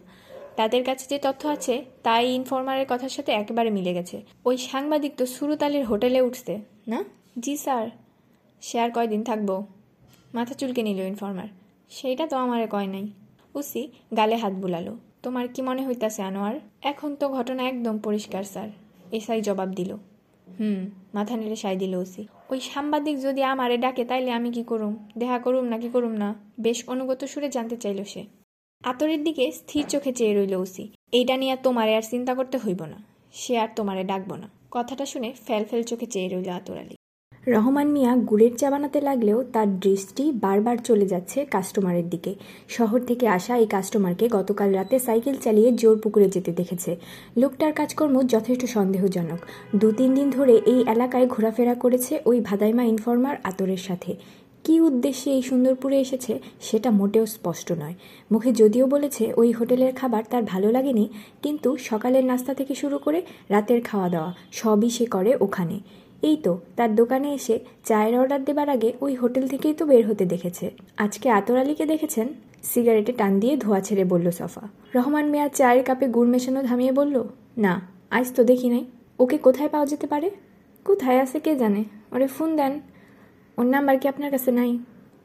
[0.56, 5.26] তাদের কাছে যে তথ্য আছে, তাই ইনফরমারের কথার সাথে একেবারে মিলে গেছে। ওই সাংবাদিক তো
[5.26, 7.04] সুরতালের হোটেলে উঠছে, না?
[7.38, 7.88] জি, স্যার।
[8.60, 9.66] সে আর কয়দিন থাকব?
[10.34, 11.46] মাথা চুলকে নিল ইনফর্মার।
[11.90, 13.08] সেইটা তো আমারে কয় নাই।
[13.54, 16.60] উসি গালে হাত বুলালো। তোমার কি মনে হইতাছে, আনোয়ার?
[16.82, 18.68] এখন তো ঘটনা একদম পরিষ্কার, স্যার।
[19.12, 19.94] এসআই জবাব দিল।
[20.60, 25.08] হুম, মাথা নেড়ে সাই দিল ওসি ওই সাংবাদিক যদি আমারে ডাকে, তাইলে আমি কি করুম?
[25.18, 26.34] দেখা করুম না কি করুম না?
[26.60, 28.24] বেশ অনুগত সুরে জানতে চাইল সে।
[28.82, 32.84] আতরের দিকে স্থির চোখে চেয়ে রইল ওসি এইটা নিয়ে আর তোমারে আর চিন্তা করতে হইব
[32.84, 36.96] না। সে আর তোমারে ডাকবো না। কথাটা শুনে ফেল ফেল চোখে চেয়ে রইল আতর আলী।
[37.46, 42.32] রহমান মিয়া গুড়ের চা বানাতে লাগলেও তার দৃষ্টি বারবার চলে যাচ্ছে কাস্টমারের দিকে।
[42.68, 46.90] শহর থেকে আসা এই কাস্টমারকে গতকাল রাতে সাইকেল চালিয়ে জোর পুকুরে যেতে দেখেছে।
[47.40, 49.40] লোকটার কাজকর্ম যথেষ্ট সন্দেহজনক।
[49.80, 54.12] দু তিন দিন ধরে এই এলাকায় ঘোরাফেরা করেছে ওই ভাদাইমা ইনফরমার আতরের সাথে।
[54.64, 57.96] কী উদ্দেশ্যে এই সুন্দরপুরে এসেছে সেটা মোটেও স্পষ্ট নয়।
[58.30, 61.04] মুখে যদিও বলেছে ওই হোটেলের খাবার তার ভালো লাগেনি,
[61.42, 63.18] কিন্তু সকালের নাস্তা থেকে শুরু করে
[63.50, 65.78] রাতের খাওয়া দাওয়া সবই সে করে ওখানে।
[66.22, 70.24] এই তো, তার দোকানে এসে চায়ের অর্ডার দেবার আগে ওই হোটেল থেকেই তো বের হতে
[70.24, 72.28] দেখেছে। আজকে আতর আলীকে দেখেছেন?
[72.62, 77.24] সিগারেটে টান দিয়ে ধোয়া ছেড়ে বলল সফা। রহমান মিয়া চায়ের কাপে গুড় মেশানো থামিয়ে বলল,
[77.56, 77.80] না,
[78.10, 78.84] আজ তো দেখি নাই।
[79.18, 80.30] ওকে কোথায় পাওয়া যেতে পারে?
[80.84, 81.84] কোথায় আছে কে জানে?
[82.12, 82.80] ওরে ফোন দেন।
[83.58, 84.78] ওর নাম্বার কি আপনার কাছে নাই?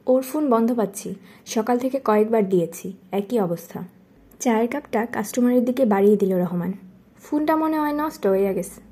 [0.07, 3.83] ওর ফোন বন্ধ পাচ্ছি। সকাল থেকে কয়েকবার দিয়েছি। একই অবস্থা।
[4.39, 6.73] চায়ের কাপটা কাস্টমারের দিকে বাড়িয়ে দিল রহমান।
[7.23, 8.87] ফোনটা মনে হয় নষ্ট হয়ে গেছে।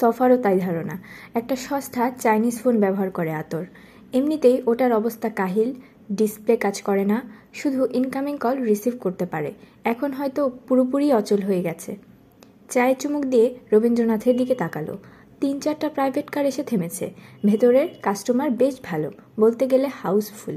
[0.00, 0.94] সফারও তাই ধারণা।
[1.34, 3.64] একটা সস্তা চাইনিজ ফোন ব্যবহার করে আতর।
[4.12, 5.70] এমনিতেই ওটার অবস্থা কাহিল,
[6.12, 7.18] ডিসপ্লে কাজ করে না,
[7.54, 9.50] শুধু ইনকামিং কল রিসিভ করতে পারে।
[9.84, 11.96] এখন হয়তো পুরোপুরি অচল হয়ে গেছে।
[12.70, 14.94] চায়ের চুমুক দিয়ে রবীন্দ্রনাথের দিকে তাকালো।
[15.40, 17.06] তিন চারটা প্রাইভেট কার এসে থেমেছে।
[17.46, 19.08] ভেতরের কাস্টমার বেশ ভালো,
[19.40, 20.56] বলতে গেলে হাউসফুল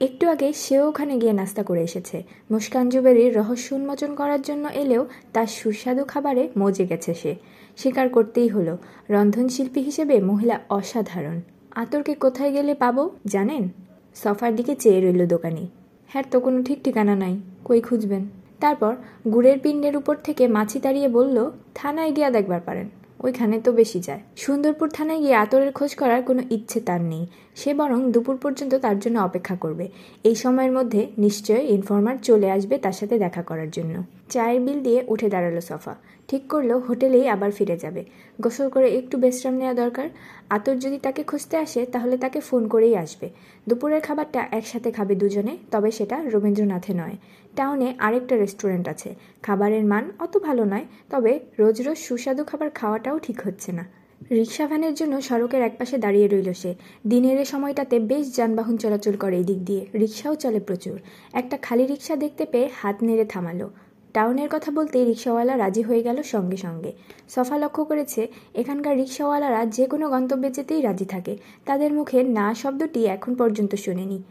[0.00, 5.06] একটু আগে সেও ওখানে গিয়ে নাস্তা করে এসেছে। মুস্কান জুবেরির রহস্য উন্মোচন করার জন্য এলেও
[5.32, 7.34] তার সুস্বাদু খাবারে মজে গেছে সে।
[7.76, 8.78] স্বীকার করতেই হলো।
[9.10, 11.40] রন্ধনশিল্পী হিসেবে মহিলা অসাধারণ।
[11.74, 13.68] আতরকে কোথায় গেলে পাবো, জানেন?
[14.14, 15.68] সফার দিকে চেয়ে রইল দোকানি।
[16.08, 18.28] হ্যাঁ তো কোনো ঠিক ঠিকানা নাই। কই খুঁজবেন?
[18.60, 18.96] তারপর
[19.32, 22.88] গুড়ের পিণ্ডের উপর থেকে মাছি তাড়িয়ে বলল, থানায় গিয়া দেখবার পারেন।
[23.20, 27.74] ওইখানে তো বেশি যায়। সুন্দরপুর থানায় গিয়ে আতরের খোঁজ করার কোনো ইচ্ছে তার নেই। সে
[27.74, 29.88] বরং দুপুর পর্যন্ত তার জন্য অপেক্ষা করবে।
[30.24, 33.94] এই সময়ের মধ্যে নিশ্চয়ই ইনফর্মার চলে আসবে তার সাথে দেখা করার জন্য।
[34.28, 35.94] চায়ের বিল দিয়ে উঠে দাঁড়াল সফা।
[36.30, 38.04] ঠিক করল হোটেলেই আবার ফিরে যাবে।
[38.40, 40.08] গোসল করে একটু বিশ্রাম নেওয়া দরকার।
[40.50, 43.30] আতর যদি তাকে খুঁজতে আসে, তাহলে তাকে ফোন করেই আসবে।
[43.68, 47.16] দুপুরের খাবারটা একসাথে খাবে দুজনে, তবে সেটা রবীন্দ্রনাথে নয়।
[47.56, 53.18] টাউনে আরেকটা রেস্টুরেন্ট আছে। খাবারের মান অত ভালো নয়, তবে রোজ রোজ সুস্বাদু খাবার খাওয়াটাও
[53.18, 53.84] ঠিক হচ্ছে না।
[54.30, 56.74] রিক্সা ভ্যানের জন্য সড়কের একপাশে দাঁড়িয়ে রইল সে।
[57.06, 61.00] দিনের এ সময়টাতে বেশ যানবাহন চলাচল করে এই দিক দিয়ে। রিক্সাও চলে প্রচুর।
[61.32, 63.70] একটা খালি রিক্সা দেখতে পেয়ে হাত নেড়ে থামালো।
[64.12, 66.92] টাউনের কথা বলতেই রিক্সাওয়ালা রাজি হয়ে গেল সঙ্গে সঙ্গে।
[67.28, 73.06] সফা লক্ষ্য করেছে, এখানকার রিক্সাওয়ালারা যে কোনো গন্তব্যে যেতেই রাজি থাকে। তাদের মুখে না শব্দটি
[73.06, 74.22] এখন পর্যন্ত শোনেনি।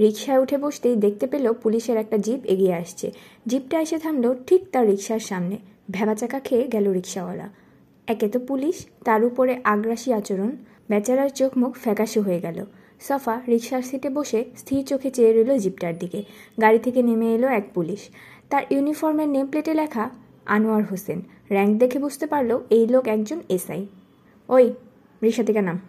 [0.00, 3.12] রিক্সায় উঠে বসতেই দেখতে পেল পুলিশের একটা জিপ এগিয়ে আসছে।
[3.46, 5.56] জিপটা এসে থামলো ঠিক তার রিক্সার সামনে।
[5.90, 7.48] ভেবাচাকা খেয়ে গেল রিক্সাওয়ালা।
[8.06, 10.50] একে তো পুলিশ, তার উপরে আগ্রাসী আচরণ।
[10.90, 12.64] বেচারার চোখ মুখ ফ্যাকাশে হয়ে গেল।
[13.00, 16.22] সফা রিক্সার সিটে বসে স্থির চোখে চেয়ে রইল জিপটার দিকে।
[16.60, 18.10] গাড়ি থেকে নেমে এলো এক পুলিশ।
[18.50, 20.10] তার ইউনিফর্মের নেম প্লেটে লেখা,
[20.46, 23.86] আনোয়ার হোসেন। র্যাঙ্ক দেখে বুঝতে পারল এই লোক একজন এসআই।
[24.48, 24.72] ওই
[25.22, 25.80] রিক্সা থেকে নাম।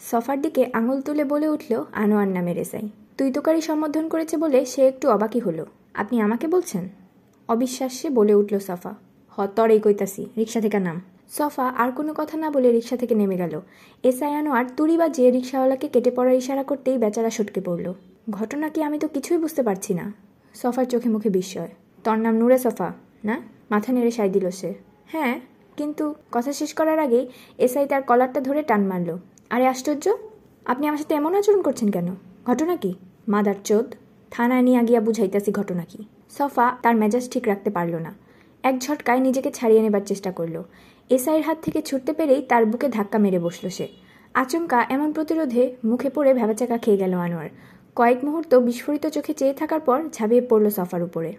[0.00, 2.88] সফার দিকে আঙুল তুলে বলে উঠল, আনোয়ার নামের এসআই।
[3.18, 6.88] তুই তোকারি সম্বোধন করেছে বলে সে একটু অবাকই হলো। আপনি আমাকে বলছেন?
[7.48, 8.94] অবিশ্বাস্যে বলে উঠল সফা।
[9.30, 13.36] হ তরেই কইতাছি রিক্সা থেকে নাম। সফা আর কোনো কথা না বলে রিক্সা থেকে নেমে
[13.36, 13.60] গেল।
[14.02, 17.94] এসআই আনোয়ার তুড়ি বাজিয়ে রিক্সাওয়ালাকে কেটে পড়ার ইশারা করতেই বেচারা সটকে পড়ল।
[18.30, 20.12] ঘটনা কি আমি তো কিছুই বুঝতে পারছি না?
[20.54, 21.68] সফার চোখে মুখে বিস্ময়।
[22.06, 22.92] তোর নাম নূরে সফা,
[23.24, 23.40] না?
[23.70, 24.74] মাথা নেড়ে সাই দিল সে।
[25.06, 25.40] হ্যাঁ
[25.76, 29.18] কিন্তু কথা শেষ করার আগেই এসআই তার কলারটা ধরে টান মারল।
[29.50, 30.16] আরে আশ্চর্য!
[30.64, 32.14] আপনি আমার সাথে এমন আচরণ করছেন কেন?
[32.46, 32.94] ঘটনা কি?
[33.28, 33.94] মাদার চোদ,
[34.30, 38.14] থানায় নিয়ে গিয়া বুঝাইতাছি ঘটনা কি। সফা তার মেজাজ ঠিক রাখতে পারল না।
[38.62, 40.62] এক ঝটকায় নিজেকে ছাড়িয়ে নেবার চেষ্টা করল।
[41.10, 43.88] এসআইয়ের হাত থেকে ছুটতে পেরেই তার বুকে ধাক্কা মেরে বসল সে।
[44.34, 47.48] আচমকা এমন প্রতিরোধে মুখে পড়ে ভেবাচাকা খেয়ে গেল আনোয়ার।
[47.96, 51.36] কয়েক মুহূর্ত বিস্ফোরিত চোখে চেয়ে থাকার পর ঝাঁপিয়ে পড়ল সফার উপরে।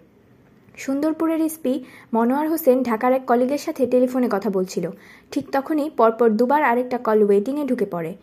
[0.78, 4.90] সুন্দরপুরের এসপি মনোয়ার হোসেন ঢাকার এক কলিগের সাথে টেলিফোনে কথা বলছিল।
[5.30, 8.14] ঠিক তখনই পরপর দুবার আরেকটা কল ওয়েটিংয়ে ঢুকে পড়ে।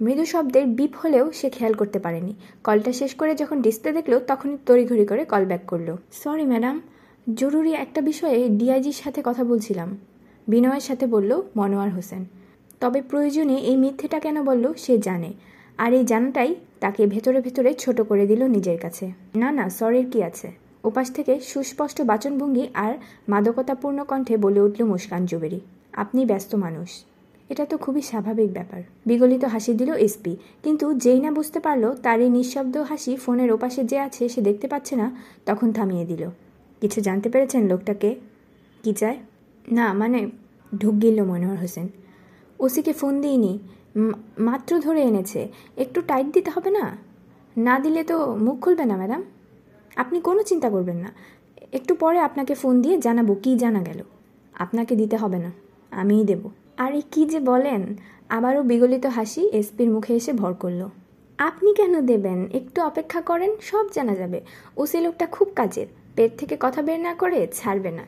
[0.00, 4.56] মৃদু শব্দের বিপ হলেও সে খেয়াল করতে পারেনি। কলটা শেষ করে যখন ডিসপ্লে দেখল, তখনই
[4.66, 6.80] তড়িঘড়ি করে কল ব্যাক করল। Sorry, madam.
[7.34, 9.98] জরুরি একটা বিষয়ে ডিআইজির সাথে কথা বলছিলাম।
[10.48, 12.24] বিনয়ের সাথে বলল মনোয়ার হোসেন।
[12.80, 15.32] তবে প্রয়োজনে এই মিথ্যেটা কেন বলল সে জানে।
[15.78, 20.22] আর এই জানাটাই তাকে ভেতরে ভেতরে ছোট করে দিল নিজের কাছে। না না, সরির কি
[20.22, 20.69] আছে?
[20.84, 22.94] ওপাশ থেকে সুস্পষ্ট বাচনভঙ্গি আর
[23.28, 25.60] মাদকতাপূর্ণ কণ্ঠে বলে উঠল মুস্কান জুবেরি
[25.92, 26.90] আপনি ব্যস্ত মানুষ।
[27.48, 32.20] এটা তো খুবই স্বাভাবিক ব্যাপার। বিগলিত হাসি দিল এসপি কিন্তু যেই না বুঝতে পারল তার
[32.20, 35.16] এই নিঃশব্দ হাসি ফোনের ওপাশে যে আছে সে দেখতে পাচ্ছে না,
[35.46, 36.28] তখন থামিয়ে দিল।
[36.80, 38.14] কিছু জানতে পেরেছেন লোকটাকে?
[38.82, 39.18] কি চায়?
[39.72, 40.30] না মানে
[40.80, 41.88] ঢুক গিল মনোহর হোসেন।
[42.58, 43.58] ওসিকে ফোন দিইনি।
[44.38, 46.96] মাত্র ধরে এনেছে। একটু টাইট দিতে হবে না?
[47.56, 49.22] না দিলে তো মুখ খুলবে না, ম্যাডাম।
[49.96, 51.10] আপনি কোনো চিন্তা করবেন না।
[51.72, 54.02] একটু পরে আপনাকে ফোন দিয়ে জানাব কি জানা গেল।
[54.54, 55.50] আপনাকে দিতে হবে না,
[55.90, 57.96] আমিই দেব। আরে কি যে বলেন,
[58.28, 60.88] আবারও বিগলিত হাসি এসপির মুখে এসে ভর করল।
[61.38, 62.48] আপনি কেন দেবেন?
[62.52, 64.40] একটু অপেক্ষা করেন, সব জানা যাবে।
[64.76, 68.04] ওসি লোকটা খুব কাজের, পেট থেকে কথা বের না করে ছাড়বে না।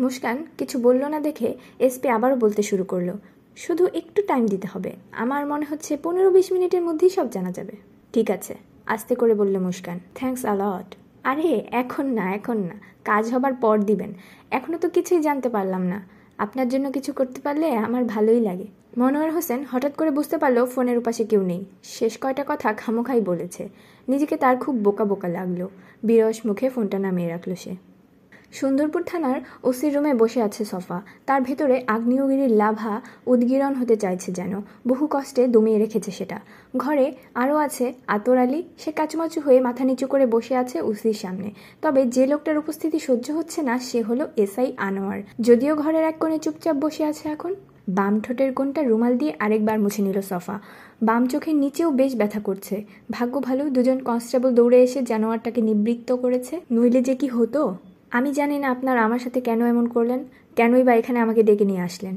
[0.00, 3.12] মুস্কান কিছু বলল না দেখে এসপি আবারও বলতে শুরু করল,
[3.56, 7.72] শুধু একটু টাইম দিতে হবে, আমার মনে হচ্ছে পনেরো বিশ মিনিটের মধ্যেই সব জানা যাবে।
[8.12, 8.54] ঠিক আছে,
[8.86, 10.94] আস্তে করে বলল মুস্কান। থ্যাঙ্কস আলট
[11.24, 14.12] আরে, এখন না এখন না। কাজ হবার পর দিবেন।
[14.50, 16.06] এখনও তো কিছুই জানতে পারলাম না।
[16.38, 18.66] আপনার জন্য কিছু করতে পারলে আমার ভালোই লাগে।
[18.98, 23.68] মনোয়ার হোসেন হঠাৎ করে বুঝতে পারল ফোনের উপাশে কেউ নেই। শেষ কয়টা কথা খামোখাই বলেছে।
[24.08, 25.68] নিজেকে তার খুব বোকা বোকা লাগল।
[26.02, 27.91] বিরস মুখে ফোনটা নামিয়ে রাখল সে।
[28.52, 34.60] সুন্দরপুর থানার ওসির রুমে বসে আছে সফা। তার ভেতরে আগ্নেয়গিরির লাভা উদ্গীরণ হতে চাইছে যেন।
[34.88, 36.40] বহু কষ্টে দমিয়ে রেখেছে সেটা।
[36.76, 41.50] ঘরে আরও আছে আতর আলী। সে কাচুমাচু হয়ে মাথা নিচু করে বসে আছে ওসির সামনে।
[41.82, 46.38] তবে যে লোকটার উপস্থিতি সহ্য হচ্ছে না, সে হলো এসআই আনোয়ার। যদিও ঘরের এক কোণে
[46.38, 47.54] চুপচাপ বসে আছে এখন,
[47.88, 50.60] বাম ঠোঁটের কোণটা রুমাল দিয়ে আরেকবার মুছে নিল সফা।
[51.02, 56.60] বাম চোখের নিচেও বেশ ব্যথা করছে। ভাগ্য ভালো, দুজন কনস্টেবল দৌড়ে এসে জানোয়ারটাকে নিবৃত্ত করেছে।
[56.70, 57.76] নইলে যে কি হতো?
[58.18, 60.20] আমি জানি না আপনার আমার সাথে কেন এমন করলেন,
[60.58, 62.14] কেনই বা এখানে আমাকে ডেকে নিয়ে আসলেন।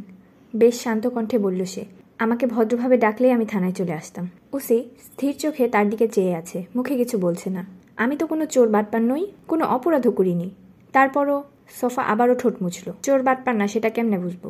[0.54, 1.84] বেশ শান্ত কণ্ঠে বলল সে,
[2.24, 4.26] আমাকে ভদ্রভাবে ডাকলেই আমি থানায় চলে আসতাম।
[4.58, 7.62] ওসি স্থির চোখে তার দিকে চেয়ে আছে, মুখে কিছু বলছে না।
[8.04, 10.48] আমি তো কোনো চোর বাটপার নই, কোনো অপরাধও করিনি।
[10.94, 11.38] তারপরও
[11.80, 14.44] সফা আবারও ঠোঁট মুছল। চোর বাটপার না, সেটা কেমনে বুঝব?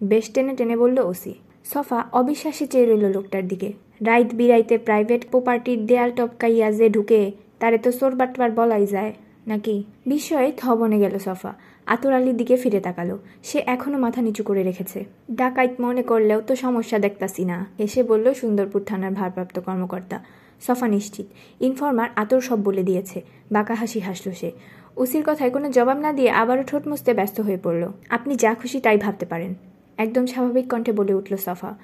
[0.00, 1.32] বেশ টেনে টেনে বলল ওসি,
[1.72, 3.68] সফা অবিশ্বাসে চেয়ে রইল লোকটার দিকে।
[4.08, 7.20] রাইত বিরাইতে প্রাইভেট প্রপার্টির দেয়াল টপকাইয়া যে ঢুকে,
[7.60, 9.12] তারে তো চোর বাটপার বলাই যায়।
[9.46, 9.84] নাকি?
[10.06, 11.54] বিস্ময়ে থ বনে গেল সফা।
[11.86, 16.56] আতর আলীর দিকে ফিরে তাকালো। সে এখনও মাথা নিচু করে রেখেছে। ডাকাইত মনে করলেও তো
[16.56, 20.24] সমস্যা দেখতাছি না। এসে বলল, সুন্দরপুর থানার ভারপ্রাপ্ত কর্মকর্তা।
[20.60, 21.26] সফা নিশ্চিত।
[21.60, 23.22] ইনফর্মার আতর সব বলে দিয়েছে।
[23.52, 24.52] বাঁকা হাসি হাসল সে।
[24.96, 28.80] ওসির কথায় কোনো জবাব না দিয়ে আবারও ঠোঁট মুছতে ব্যস্ত হয়ে পড়ল। আপনি যা খুশি
[28.80, 29.54] তাই ভাবতে পারেন।
[29.96, 31.78] একদম স্বাভাবিক কণ্ঠে বলে উঠল সফা।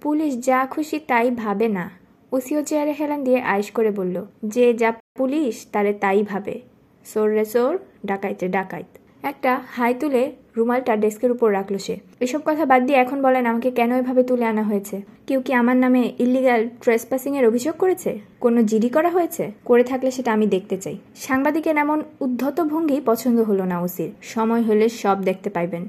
[0.00, 1.90] পুলিশ যা খুশি তাই ভাবে না।
[2.32, 6.60] ওসিও চেয়ারে হেলান দিয়ে আয়েশ করে বলল, যে যা পুলিশ তারে তাই ভাবে।
[7.04, 8.86] সোর রে সোর, ডাকাইতে ডাকাইত।
[9.22, 13.70] একটা হাই তুলে রুমালটা ডেস্কের উপর রাখল সে। এসব কথা বাদ দিয়ে এখন বলেন আমাকে
[13.70, 15.02] কেন এভাবে তুলে আনা হয়েছে?
[15.26, 18.18] কেউ কি আমার নামে ইলিগাল ট্রেসপাসিং এর অভিযোগ করেছে?
[18.40, 19.52] কোনো জিডি করা হয়েছে?
[19.64, 24.62] করে থাকলে সেটা আমি দেখতে চাই। সাংবাদিকের এমন উদ্ধত ভঙ্গি পছন্দ হলো না ওসির। সময়
[24.62, 25.88] হলে সব দেখতে পাইবেন।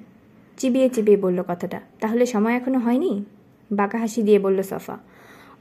[0.57, 3.25] চিবিয়ে চিবিয়ে বলল কথাটা। তাহলে সময় এখনও হয়নি?
[3.71, 4.97] বাঁকা হাসি দিয়ে বলল সফা।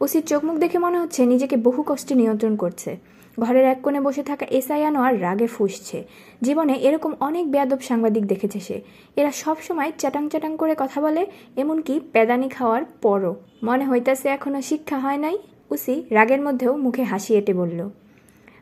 [0.01, 2.97] ওসির চোখ মুখ দেখে মনে হচ্ছে নিজেকে বহু কষ্টে নিয়ন্ত্রণ করছে।
[3.39, 5.99] ঘরের এক কোণে বসে থাকা এসআই আনোয়ার রাগে ফুসছে।
[6.43, 8.77] জীবনে এরকম অনেক বেয়াদব সাংবাদিক দেখেছে সে।
[9.17, 11.23] এরা সব সময় চাটাং করে কথা বলে,
[11.57, 15.37] এমনকি পেদানি খাওয়ার পরও। মনে হইতাছে এখনও শিক্ষা হয় নাই।
[15.71, 17.81] উসি রাগের মধ্যেও মুখে হাসি এঁটে বলল,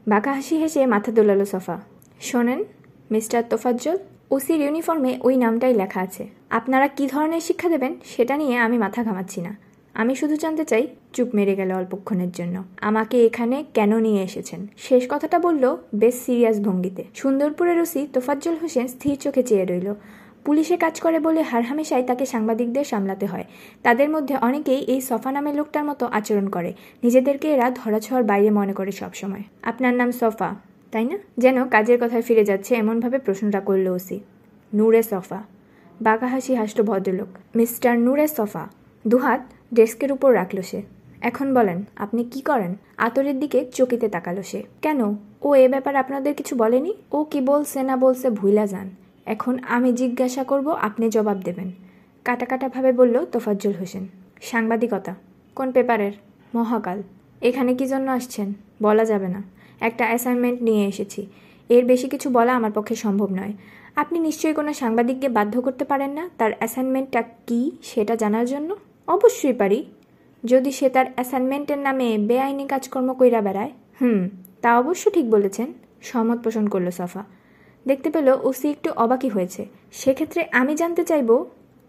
[0.09, 1.77] বাঁকা হাসি হেসে মাথা দোলালো সফা।
[2.21, 2.61] শোনেন,
[3.11, 3.97] মিস্টার তোফাজ্জল
[4.31, 9.01] ওসির ইউনিফর্মে ওই নামটাই লেখা আছে। আপনারা কি ধরনের শিক্ষা দেবেন, সেটা নিয়ে আমি মাথা
[9.05, 9.53] ঘামাচ্ছি না।
[9.99, 14.67] আমি শুধু জানতে চাই, চুপ মেরে গেল অল্পক্ষণের জন্য। আমাকে এখানে কেন নিয়ে এসেছেন?
[14.77, 19.95] শেষ কথাটা বলল বেশ সিরিয়াস ভঙ্গিতে। সুন্দরপুরের ওসি তোফাজ্জল হোসেন স্থির চোখে চেয়ে রইল।
[20.45, 23.45] পুলিশে কাজ করে বলে হারহামেশাই তাকে সাংবাদিকদের সামলাতে হয়।
[23.83, 28.73] তাদের মধ্যে অনেকেই এই সফা নামের লোকটার মতো আচরণ করে। নিজেদেরকে এরা ধরাছোঁয়ার বাইরে মনে
[28.73, 30.55] করে সবসময়। আপনার নাম সফা,
[30.91, 31.19] তাই না?
[31.39, 34.21] যেন কাজের কথায় ফিরে যাচ্ছে এমনভাবে প্রশ্নটা করল ওসি।
[34.75, 35.43] নূরে সফা।
[36.01, 38.69] বাঁকা হাসি হাসল ভদ্রলোক। মিস্টার নূরে সফা।
[39.07, 40.83] দুহাত ডেস্কের উপর রাখল সে।
[41.21, 42.75] এখন বলেন, আপনি কি করেন?
[42.97, 45.17] আতরের দিকে চকিতে তাকালো সে। কেন?
[45.43, 46.95] ও এ ব্যাপারে আপনাদের কিছু বলেনি?
[47.13, 48.91] ও কি বলছে না বলছে ভুইলা যান।
[49.27, 51.73] এখন আমি জিজ্ঞাসা করব, আপনি জবাব দেবেন।
[52.25, 54.09] কাটা কাটাভাবে বলল তোফাজ্জল হোসেন।
[54.43, 55.15] সাংবাদিকতা।
[55.55, 56.13] কোন পেপারের?
[56.55, 57.03] মহাকাল।
[57.43, 58.53] এখানে কি জন্য আসছেন?
[58.83, 59.43] বলা যাবে না।
[59.81, 61.27] একটা অ্যাসাইনমেন্ট নিয়ে এসেছি।
[61.69, 63.53] এর বেশি কিছু বলা আমার পক্ষে সম্ভব নয়।
[63.97, 66.31] আপনি নিশ্চয়ই কোনো সাংবাদিককে বাধ্য করতে পারেন না?
[66.39, 68.77] তার অ্যাসাইনমেন্টটা কী, সেটা জানার জন্য?
[69.15, 69.79] অবশ্যই পারি।
[70.45, 74.21] যদি সে তার অ্যাসাইনমেন্টের নামে বেআইনি কাজকর্ম কইরা বেড়ায়, হুম,
[74.63, 75.69] তা অবশ্য ঠিক বলেছেন,
[76.03, 77.23] সহমত পোষণ করল সফা।
[77.87, 81.31] দেখতে পেল ওসি একটু অবাকই হয়েছে। সেক্ষেত্রে আমি জানতে চাইব,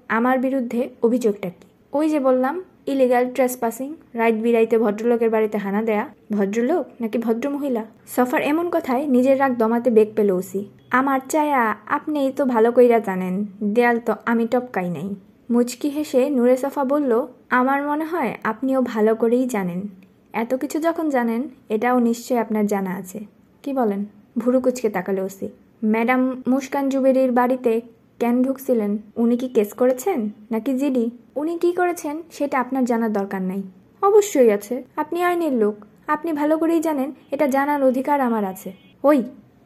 [0.10, 1.66] আমার বিরুদ্ধে অভিযোগটা কি?
[1.94, 2.56] ওই যে বললাম
[2.88, 7.84] ইলিগাল ট্রেসপাসিং রাইট বিরাইতে ভদ্রলোকের বাড়িতে হানা দেয়া, ভদ্রলোক নাকি ভদ্রমহিলা?
[8.16, 10.62] সফার এমন কথায় নিজের রাগ দমাতে বেগ পেল ওসি।
[11.00, 11.64] আমার চায়া
[11.98, 13.36] আপনি তো ভালো কইরা জানেন,
[13.76, 15.10] দেয়াল তো আমি টপকাই নাই।
[15.50, 19.88] মুচকি হেসে নূরে সফা বলল, আমার মনে হয় আপনিও ভালো করেই জানেন।
[20.34, 23.20] এত কিছু যখন জানেন, এটাও নিশ্চয়ই আপনার জানা আছে।
[23.64, 24.06] কি বলেন?
[24.38, 25.50] ভুরু কুচকে তাকালো ওসি।
[25.84, 27.82] ম্যাডাম মুস্কান জুবেরির বাড়িতে
[28.20, 28.98] কেন ঢুকছিলেন?
[29.16, 30.30] উনি কি কেস করেছেন?
[30.52, 31.12] নাকি জিডি?
[31.36, 33.64] উনি কি করেছেন সেটা আপনার জানার দরকার নাই।
[34.02, 35.76] অবশ্যই আছে। আপনি আইনের লোক।
[36.08, 39.24] আপনি ভালো করেই জানেন, এটা জানার অধিকার আমার আছে। ওই,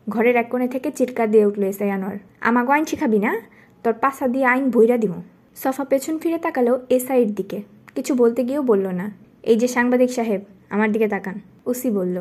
[0.09, 3.41] ঘরের এক কোণে থেকে চিৎকার দিয়ে উঠল এসে আনোয়ার। আমাকে আইন শিখাবি না?
[3.83, 5.13] তোর পাশা দিয়ে আইন বইরা দিব
[5.61, 7.57] সফা পেছন ফিরে তাকালো এসআইয়ের দিকে।
[7.95, 9.05] কিছু বলতে গিয়েও বলল না।
[9.51, 10.41] এই যে সাংবাদিক সাহেব,
[10.73, 11.35] আমার দিকে তাকান
[11.71, 12.17] উসি বলল।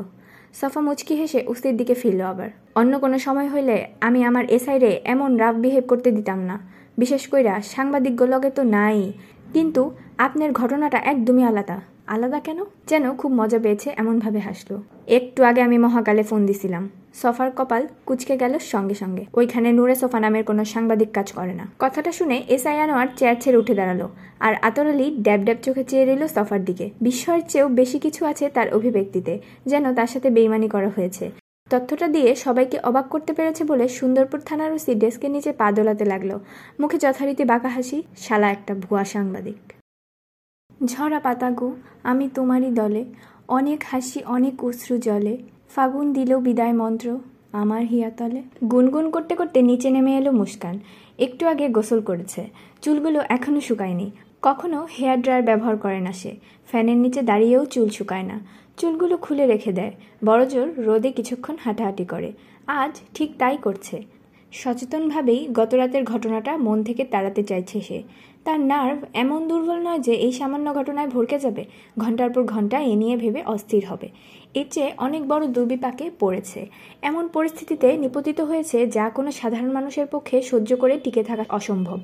[0.61, 5.31] সফা মুচকি হেসে উসির দিকে ফিরল আবার। অন্য কোনো সময় হইলে আমি আমার এসআইরে এমন
[5.42, 6.57] রাফ বিহেভ করতে দিতাম না।
[7.01, 8.99] বিশেষ কইরা সাংবাদিক গোলকে তো নাই,
[9.55, 9.83] কিন্তু
[10.27, 11.77] আপনার ঘটনাটা একদমই আলাদা।
[12.14, 12.59] আলাদা কেন?
[12.90, 14.77] যেন খুব মজা পেয়েছে এমনভাবে হাসলো।
[15.18, 16.85] একটু আগে আমি মহাকালে ফোন দিছিলাম।
[17.22, 21.64] সফার কপাল কুচকে গেল সঙ্গে সঙ্গে। ওইখানে নূরে সোফা নামের কোনো সাংবাদিক কাজ করে না।
[21.79, 24.03] কথাটা শুনে এসআই আনোয়ার চেয়ার ছেড়ে উঠে দাঁড়াল
[24.46, 28.44] আর আতর আলী ড্যাব ড্যাব চোখে চেয়ে রইল সফার দিকে। বিস্ময়ের চেয়েও বেশি কিছু আছে
[28.57, 29.35] তার অভিব্যক্তিতে,
[29.66, 31.25] যেন তার সাথে বেইমানি করা হয়েছে।
[31.70, 36.31] তথ্যটা দিয়ে সবাইকে অবাক করতে পেরেছে বলে সুন্দরপুর থানার ওসি ডেস্কের নিচে পা দোলাতে লাগল।
[36.81, 39.61] মুখে যথারীতি বাঁকা হাসি, শালা একটা ভুয়া সাংবাদিক।
[40.85, 43.05] ঝরা পাতাগো, আমি তোমারই দলে।
[43.49, 45.38] অনেক হাসি, অনেক অশ্রু জলে
[45.75, 47.18] ফাগুন দিল বিদায় মন্ত্র
[47.53, 50.79] আমার হিয়াতলে। গুনগুন করতে করতে নিচে নেমে এলো মুস্কান।
[51.18, 52.51] একটু আগে গোসল করেছে।
[52.83, 54.11] চুলগুলো এখনও শুকায়নি।
[54.42, 58.40] কখনো হেয়ার ড্রায়ার ব্যবহার করে না সে। ফ্যানের নিচে দাঁড়িয়েও চুল শুকায় না।
[58.77, 59.92] চুলগুলো খুলে রেখে দেয়।
[60.25, 62.33] বড়জোর রোদে কিছুক্ষণ হাঁটাহাঁটি করে।
[62.66, 64.03] আজ ঠিক তাই করছে।
[64.53, 68.03] সচেতনভাবেই গত রাতের ঘটনাটা মন থেকে তাড়াতে চাইছে সে।
[68.45, 71.62] তার নার্ভ এমন দুর্বল নয় যে এই সামান্য ঘটনায় ভরকে যাবে,
[71.99, 74.09] ঘণ্টার পর ঘণ্টা এ নিয়ে ভেবে অস্থির হবে।
[74.55, 76.61] এর চেয়ে অনেক বড় দুর্বিপাকে পড়েছে।
[77.03, 81.99] এমন পরিস্থিতিতে নিপতিত হয়েছে যা কোনো সাধারণ মানুষের পক্ষে সহ্য করে টিকে থাকা অসম্ভব।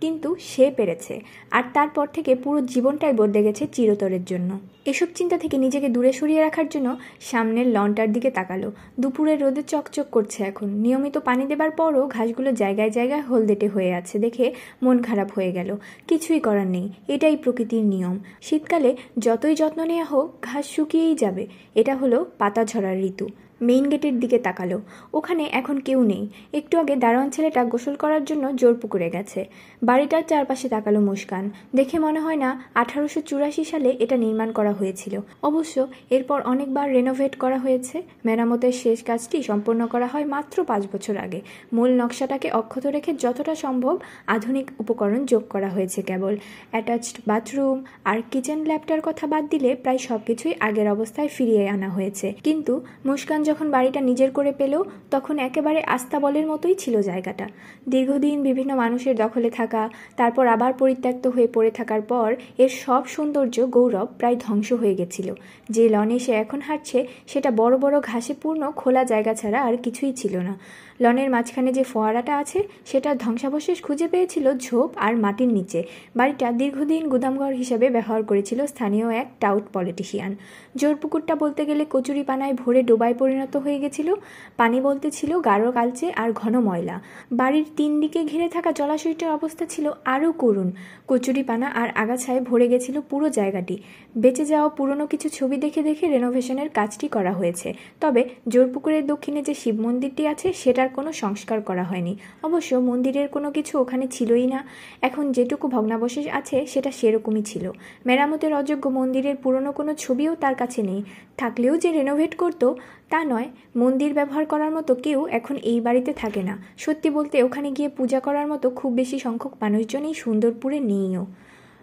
[0.00, 5.58] কিন্তু সে পেরেছে। আর তারপর থেকে পুরো জীবনটাই বদলে গেছে চিরতরের জন্য। এসব চিন্তা থেকে
[5.58, 11.18] নিজেকে দূরে সরিয়ে রাখার জন্য সামনের লনটার দিকে তাকালো। দুপুরের রোদে চকচক করছে এখন। নিয়মিত
[11.18, 15.76] পানি দেবার পরও ঘাসগুলো জায়গায় জায়গায় হলদেটে হয়ে আছে দেখে মন খারাপ হয়ে গেল।
[16.08, 21.96] কিছুই করার নেই। এটাই প্রকৃতির নিয়ম। শীতকালে যতই যত্ন নেওয়া হোক, ঘাস শুকিয়েই যাবে। এটা
[21.96, 23.28] হলো পাতা ঝরার ঋতু।
[23.60, 24.80] মেইন গেটের দিকে তাকালো।
[25.14, 29.44] ওখানে এখন কেউ নেই। একটু আগে দারোয়ান ছেলেটা গোসল করার জন্য জোর পুকুরে গেছে।
[29.82, 35.20] বাড়িটার চারপাশে তাকালো মুস্কান। দেখে মনে হয় না আঠারোশো চুরাশি সালে এটা নির্মাণ করা হয়েছিল।
[35.42, 41.16] অবশ্য এরপর অনেকবার রেনোভেট করা হয়েছে। মেরামতের শেষ কাজটি সম্পন্ন করা হয় মাত্র পাঁচ বছর
[41.16, 41.40] আগে।
[41.72, 46.36] মূল নকশাটাকে অক্ষত রেখে যতটা সম্ভব আধুনিক উপকরণ যোগ করা হয়েছে কেবল।
[46.70, 52.34] অ্যাটাচড বাথরুম আর কিচেন ল্যাবটার কথা বাদ দিলে প্রায় সবকিছুই আগের অবস্থায় ফিরিয়ে আনা হয়েছে।
[52.44, 54.74] কিন্তু মুস্কান যখন বাড়িটা নিজের করে পেল,
[55.10, 57.46] তখন একেবারে আস্তাবলের মতোই ছিল জায়গাটা।
[57.88, 59.82] দীর্ঘদিন বিভিন্ন মানুষের দখলে থাকা,
[60.16, 65.28] তারপর আবার পরিত্যক্ত হয়ে পড়ে থাকার পর এর সব সৌন্দর্য গৌরব প্রায় ধ্বংস হয়ে গেছিল।
[65.70, 70.12] যে লনে সে এখন হাঁটছে, সেটা বড় বড় ঘাসে পূর্ণ খোলা জায়গা ছাড়া আর কিছুই
[70.12, 70.54] ছিল না।
[71.00, 75.80] লনের মাঝখানে যে ফোয়ারাটা আছে, সেটার ধ্বংসাবশেষ খুঁজে পেয়েছিল ঝোপ আর মাটির নিচে।
[76.16, 80.36] বাড়িটা দীর্ঘদিন গুদামঘর হিসেবে ব্যবহার করেছিল স্থানীয় এক টাউট পলিটিশিয়ান।
[80.76, 84.08] জোরপুকুরটা বলতে গেলে কচুরি পানায় ভরে ডোবায় পরিণত হয়ে গেছিল।
[84.56, 87.00] পানি বলতে ছিল গাঢ় কালচে আর ঘন ময়লা।
[87.32, 90.72] বাড়ির তিন দিকে ঘিরে থাকা জলাশয়টার অবস্থা ছিল আরও করুণ।
[91.08, 93.76] কচুরি পানা আর আগাছায় ভরে গেছিল পুরো জায়গাটি।
[94.16, 99.54] বেঁচে যাওয়া পুরনো কিছু ছবি দেখে দেখে রেনোভেশনের কাজটি করা হয়েছে। তবে জোরপুকুরের দক্ষিণে যে
[99.54, 104.66] শিব মন্দিরটি আছে, সেটার কোনো সংস্কার করা হয়নি। অবশ্য মন্দিরের কোনো কিছু ওখানে ছিলই না।
[105.02, 107.70] এখন যেটুকু ভগ্নাবশেষ আছে, সেটা সেরকমই ছিল।
[108.06, 111.02] মেরামতের অযোগ্য মন্দিরের পুরনো কোনো ছবিও তার কাছে নেই।
[111.36, 112.76] থাকলেও যে রেনোভেট করতো,
[113.10, 117.70] তা নয়, মন্দির ব্যবহার করার মতো কেউ এখন এই বাড়িতে থাকে না। সত্যি বলতে, ওখানে
[117.70, 121.26] গিয়ে পূজা করার মতো খুব বেশি সংখ্যক মানুষজনই সুন্দরপুরে নেইও।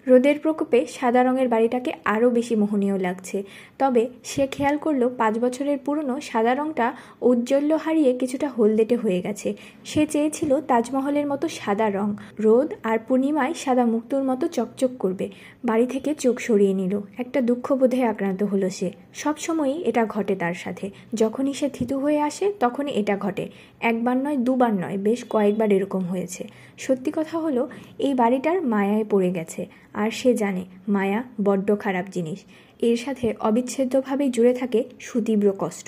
[0.07, 3.43] রোদের প্রকোপে সাদা রঙের বাড়িটাকে আরও বেশি মোহনীয় লাগছে।
[3.79, 9.53] তবে সে খেয়াল করল পাঁচ বছরের পুরনো সাদা রঙটা ঔজ্জ্বল্য হারিয়ে কিছুটা হলদেটে হয়ে গেছে।
[9.85, 15.29] সে চেয়েছিল তাজমহলের মতো সাদা রং। রোদ আর পূর্ণিমায় সাদা মুক্তোর মতো চকচক করবে।
[15.65, 20.89] বাড়ি থেকে চোখ সরিয়ে নিল। একটা দুঃখবোধে আক্রান্ত হলো সে। সবসময়ই এটা ঘটে তার সাথে।
[21.13, 25.99] যখনই সে থিতু হয়ে আসে, তখনই এটা ঘটে। একবার নয়, দুবার নয়, বেশ কয়েকবার এরকম
[25.99, 29.67] হয়েছে। সত্যি কথা হলো, এই বাড়িটার মায়ায় পড়ে গেছে।
[29.97, 32.39] আর সে জানে, মায়া বড্ড খারাপ জিনিস।
[32.79, 35.87] এর সাথে অবিচ্ছেদ্যভাবেই জুড়ে থাকে সুতীব্র কষ্ট।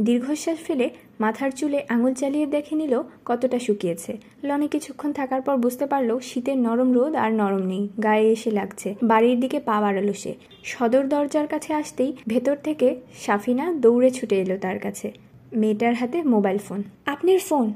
[0.00, 0.86] দীর্ঘশ্বাস ফেলে
[1.20, 6.58] মাথার চুলে আঙুল চালিয়ে দেখে নিল কতটা শুকিয়েছে। লনে কিছুক্ষণ থাকার পর বুঝতে পারল শীতের
[6.58, 10.32] নরম রোদ আর নরম নেই, গায়ে এসে লাগছে। বাড়ির দিকে পা বাড়ালো সে।
[10.64, 12.88] সদর দরজার কাছে আসতেই ভেতর থেকে
[13.26, 15.08] সাফিনা দৌড়ে ছুটে এলো তার কাছে।
[15.52, 17.66] মেয়েটার হাতে মোবাইল ফোন। আপনার ফোন?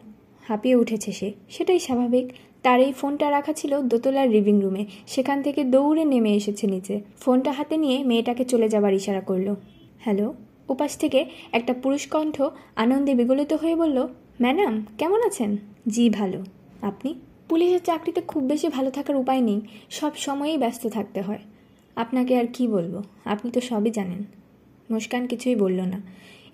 [0.49, 2.27] হাঁপিয়ে উঠেছে সে। সেটাই স্বাভাবিক।
[2.65, 7.53] তার এই ফোনটা রাখা ছিল দোতলার লিভিং রুমে সেখান থেকে দৌড়ে নেমে এসেছে নিচে। ফোনটা
[7.53, 9.55] হাতে নিয়ে মেয়েটাকে চলে যাবার ইশারা করল।
[9.99, 10.35] হ্যালো?
[10.69, 12.43] উপাস থেকে একটা পুরুষ কণ্ঠ
[12.77, 14.09] আনন্দে বিগলিত হয়ে বলল,
[14.41, 15.57] ম্যাডাম, কেমন আছেন?
[15.89, 16.45] জি, ভালো।
[16.83, 17.15] আপনি?
[17.49, 21.39] পুলিশের চাকরিতে খুব বেশি ভালো থাকার উপায় নেই। সব সময়েই ব্যস্ত থাকতে হয়।
[21.97, 23.03] আপনাকে আর কি বলব?
[23.25, 24.25] আপনি তো সবই জানেন।
[24.91, 26.01] মুস্কান কিছুই বলল না।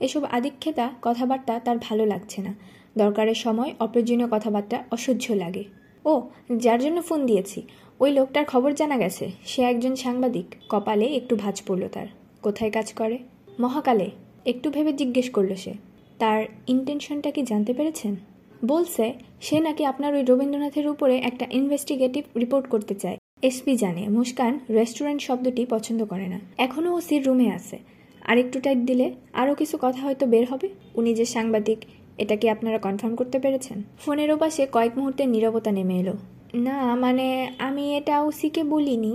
[0.01, 2.55] এসব আদিক্ষেতা কথাবার্তা তার ভালো লাগছে না।
[2.99, 5.65] দরকারের সময় অপ্রয়োজনীয় কথাবার্তা অসহ্য লাগে।
[6.05, 6.23] ও,
[6.57, 7.63] যার জন্য ফোন দিয়েছি।
[8.01, 12.07] ওই লোকটার খবর জানা গেছে। সে একজন সাংবাদিক। কপালে একটু ভাঁজ পড়ল তার।
[12.43, 13.19] কোথায় কাজ করে?
[13.61, 14.11] মহাকালে।
[14.47, 15.75] একটু ভেবে জিজ্ঞেস করল সে।
[16.19, 18.17] তার ইন্টেনশনটা কি জানতে পেরেছেন?
[18.65, 24.59] বলছে, সে নাকি আপনার ওই রবীন্দ্রনাথের উপরে একটা ইনভেস্টিগেটিভ রিপোর্ট করতে চায়। এসপি জানে, মুস্কান
[24.71, 27.79] রেস্টুরেন্ট শব্দটি পছন্দ করে না। এখনও ও সির রুমে আছে।
[28.21, 31.79] আর একটু টাইট দিলে আরও কিছু কথা হয়তো বের হবে। উনি যে সাংবাদিক
[32.21, 33.83] এটা কি আপনারা কনফার্ম করতে পেরেছেন?
[33.99, 36.15] ফোনের ওপাশে কয়েক মুহূর্তে নীরবতা নেমে এলো।
[36.55, 37.27] না মানে
[37.59, 39.15] আমি এটা ওসিকে বলিনি।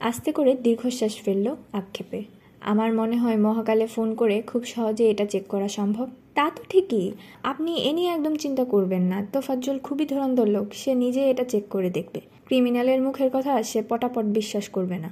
[0.00, 2.22] আস্তে করে দীর্ঘশ্বাস ফেলল আক্ষেপে।
[2.60, 7.10] আমার মনে হয় মহাকালে ফোন করে খুব সহজে এটা চেক করা সম্ভব। তা তো ঠিকই।
[7.42, 11.64] আপনি এ নিয়ে একদম চিন্তা করবেন না। তোফাজ্জল খুবই ধরন্দর লোক। সে নিজে এটা চেক
[11.68, 15.10] করে দেখবে। ক্রিমিনালের মুখের কথা সে পটাপট বিশ্বাস করবে না।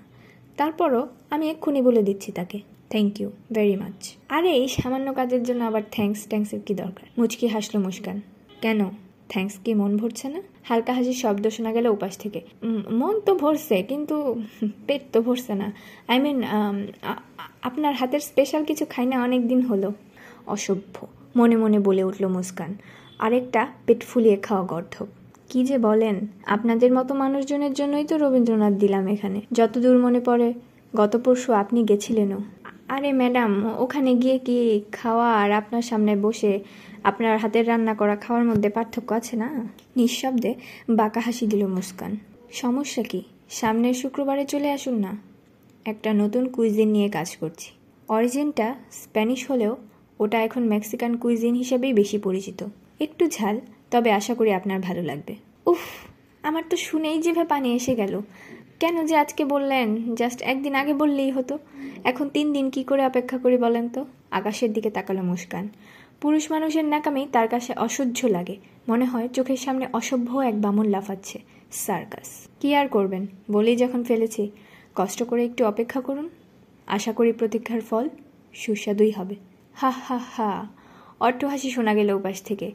[0.56, 2.58] তারপরও আমি এক্ষুনি বলে দিচ্ছি তাকে।
[2.92, 3.98] থ্যাংক ইউ ভেরি মাচ
[4.36, 7.06] আরে, এই সামান্য কাজের জন্য আবার থ্যাঙ্কস ট্যাঙ্কসের কি দরকার?
[7.18, 8.18] মুচকি হাসলো মুস্কান।
[8.64, 8.80] কেন?
[9.32, 10.40] থ্যাঙ্কস কি মন ভরছে না?
[10.68, 12.40] হালকা হাসির শব্দ শোনা গেল উপাস থেকে।
[13.00, 14.16] মন তো ভরছে, কিন্তু
[14.86, 15.68] পেট তো ভরছে না।
[16.10, 16.38] আই মিন
[17.68, 19.88] আপনার হাতের স্পেশাল কিছু খাই না, অনেক দিন হলো।
[20.54, 20.96] অসভ্য,
[21.38, 22.70] মনে মনে বলে উঠল মুস্কান।
[23.24, 25.08] আরেকটা পেট ফুলিয়ে খাওয়া গর্ধব।
[25.50, 26.16] কি যে বলেন,
[26.54, 30.48] আপনাদের মতো মানুষজনের জন্যই তো রবীন্দ্রনাথ দিলাম এখানে। যতদূর মনে পড়ে,
[31.00, 32.40] গত পরশু আপনি গেছিলেনও।
[32.94, 36.60] আরে ম্যাডাম, ওখানে গিয়ে কি খাওয়া আর আপনার সামনে বসে
[37.04, 39.48] আপনার হাতের রান্না করা খাওয়ার মধ্যে পার্থক্য আছে না?
[39.96, 40.54] নিঃশব্দে
[40.90, 42.16] বাঁকা হাসি দিল মুস্কান।
[42.52, 43.22] সমস্যা কি?
[43.50, 45.16] সামনের শুক্রবারে চলে আসুন না?
[45.84, 47.70] একটা নতুন কুইজিন নিয়ে কাজ করছি।
[48.08, 49.76] অরিজিনটা স্প্যানিশ হলেও
[50.18, 52.64] ওটা এখন মেক্সিকান কুইজিন হিসেবেই বেশি পরিচিত।
[53.00, 53.60] একটু ঝাল,
[53.90, 55.34] তবে আশা করি আপনার ভালো লাগবে।
[55.66, 55.82] উফ,
[56.42, 58.22] আমার তো শুনেই জিভে পানি এসে গেল।
[58.80, 60.14] কেন যে আজকে বললেন?
[60.14, 61.58] জাস্ট একদিন আগে বললেই হতো।
[62.04, 64.04] এখন তিন দিন কি করে অপেক্ষা করি বলেন তো?
[64.30, 65.68] আকাশের দিকে তাকালো মুস্কান।
[66.20, 68.56] পুরুষ মানুষের ন্যাকামি তার কাছে অসহ্য লাগে।
[68.88, 71.40] মনে হয় চোখের সামনে অসভ্য এক বামন লাফাচ্ছে।
[71.72, 73.26] সার্কাস। কি আর করবেন?
[73.50, 74.50] বলেই যখন ফেলেছি।
[74.94, 76.28] কষ্ট করে একটু অপেক্ষা করুন।
[76.86, 78.08] আশা করি প্রতীক্ষার ফল
[78.54, 79.34] সুস্বাদুই হবে।
[79.74, 80.66] হা হা হা।
[81.20, 82.72] অট্ট হাসি শোনা গেল উপাস থেকে।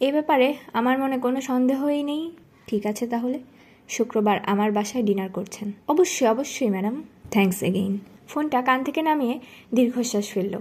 [0.00, 2.32] এ ব্যাপারে আমার মনে কোনো সন্দেহই নেই।
[2.66, 3.40] ঠিক আছে তাহলে?
[3.88, 9.38] শুক্রবার আমার বাসায় ডিনার করছেন। অবশ্যই অবশ্যই, ম্যাডাম। Thanks again. ফোনটা কান থেকে নামিয়ে
[9.74, 10.58] দীর্ঘশ্বাস ফেলল।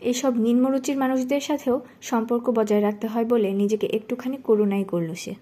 [0.00, 5.34] এসব নিম্নরুচির মানুষদের সাথেও সম্পর্ক বজায় রাখতে হয় বলে নিজেকে একটুখানি করুণাই করল সে।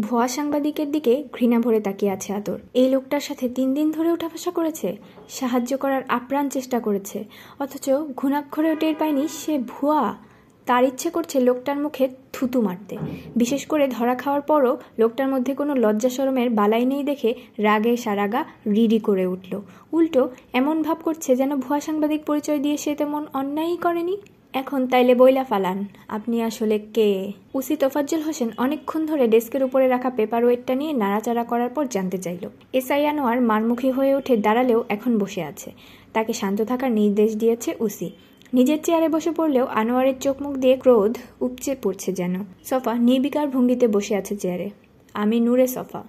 [0.00, 4.50] ভুয়া সাংবাদিকের দিকে ঘৃণা ভরে তাকিয়ে আছে আদর এই লোকটার সাথে তিন দিন ধরে উঠাফাসা
[4.50, 4.96] করেছে,
[5.28, 7.24] সাহায্য করার আপ্রাণ চেষ্টা করেছে,
[7.60, 10.29] অথচ ঘুণাক্ষরেও টের পায়নি সে ভুয়া।
[10.66, 12.94] তার ইচ্ছে করছে লোকটার মুখে থুতু মারতে।
[13.36, 18.44] বিশেষ করে ধরা খাওয়ার পরও লোকটার মধ্যে কোনো লজ্জা শরমের বালাই নেই দেখে রাগে সারাগা
[18.74, 19.52] রিডি করে উঠল।
[19.92, 24.16] উল্টো এমন ভাব করছে যেন ভুয়া সাংবাদিক পরিচয় দিয়ে সে তেমন অন্যায়ই করেনি।
[24.54, 27.32] এখন তাইলে বইলা ফালান। আপনি আসলে কে?
[27.54, 32.18] উসি তোফাজ্জল হোসেন অনেকক্ষণ ধরে ডেস্কের উপরে রাখা পেপার ওয়েটটা নিয়ে নাড়াচাড়া করার পর জানতে
[32.18, 35.70] চাইল। এসআই আনোয়ার মারমুখী হয়ে উঠে দাঁড়ালেও এখন বসে আছে।
[36.12, 38.10] তাকে শান্ত থাকার নির্দেশ দিয়েছে উসি
[38.54, 43.88] নিজের চেয়ারে বসে পড়লেও আনোয়ারের চোখ মুখ দিয়ে ক্রোধ উপচে পড়ছে যেন। সফা নির্বিকার ভঙ্গিতে
[43.88, 44.70] বসে আছে চেয়ারে।
[45.14, 46.02] আমি নূরে সফা।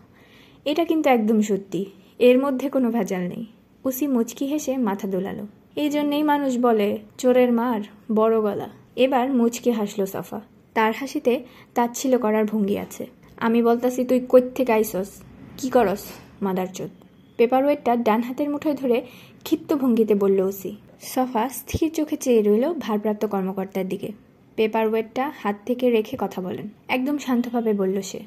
[0.66, 1.86] এটা কিন্তু একদম সত্যি।
[2.20, 3.46] এর মধ্যে কোনো ভেজাল নেই।
[3.84, 7.82] উসি মুচকি হেসে মাথা দোলালো। এই জন্যেই মানুষ বলে, চোরের মার,
[8.16, 10.42] বড় গলা। এবার মুচকি হাসলো সফা।
[10.74, 15.10] তার হাসিতে তাচ্ছিল করার ভঙ্গি আছে। আমি বলতাছি, তুই কই থেকে আইসস?
[15.58, 16.04] কি করস
[16.42, 16.90] মাদার চোদ
[17.38, 19.02] পেপার ওয়েটটা ডান হাতের মুঠোয় ধরে
[19.44, 24.12] ক্ষিপ্ত ভঙ্গিতে বলল ওসি সফা স্থির চোখে চেয়ে রইল ভারপ্রাপ্ত কর্মকর্তার দিকে।
[24.56, 28.20] পেপার ওয়েটটা হাত থেকে রেখে কথা বলেন। একদম শান্তভাবে বলল সে।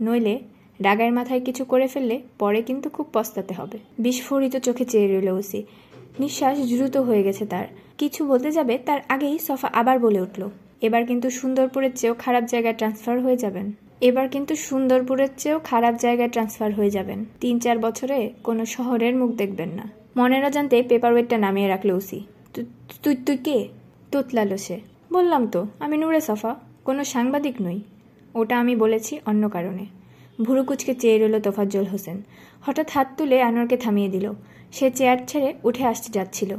[0.00, 0.38] নইলে
[0.80, 5.62] রাগার মাথায় কিছু করে ফেললে পরে কিন্তু খুব পস্তাতে হবে। বিস্ফোরিত চোখে চেয়ে রইল ওসি।
[6.20, 7.66] নিঃশ্বাস দ্রুত হয়ে গেছে তার।
[7.98, 10.48] কিছু বলতে যাবে তার আগেই সফা আবার বলে উঠল,
[10.80, 16.28] এবার কিন্তু সুন্দরপুরের চেয়েও খারাপ জায়গায় ট্রান্সফার হয়ে যাবেন। এবার কিন্তু সুন্দরপুরের চেয়েও খারাপ জায়গায়
[16.28, 21.38] ট্রান্সফার হয়ে যাবেন। তিন চার বছরে কোনো শহরের মুখ দেখবেন না। মনের অজান্তে পেপার ওয়েটটা
[21.38, 22.20] নামিয়ে রাখল উসি
[23.02, 23.68] তুই তুই কে?
[24.12, 24.80] তোতলালো সে।
[25.12, 27.80] বললাম তো, আমি নূরে সফা, কোনো সাংবাদিক নই।
[28.34, 29.86] ওটা আমি বলেছি অন্য কারণে।
[30.42, 32.22] ভুরুকুচকে চেয়ে রইল তোফাজ্জল হোসেন।
[32.62, 34.32] হঠাৎ হাত তুলে আনোয়ারকে থামিয়ে দিল।
[34.72, 36.56] সে চেয়ার ছেড়ে উঠে আসতে যাচ্ছিল।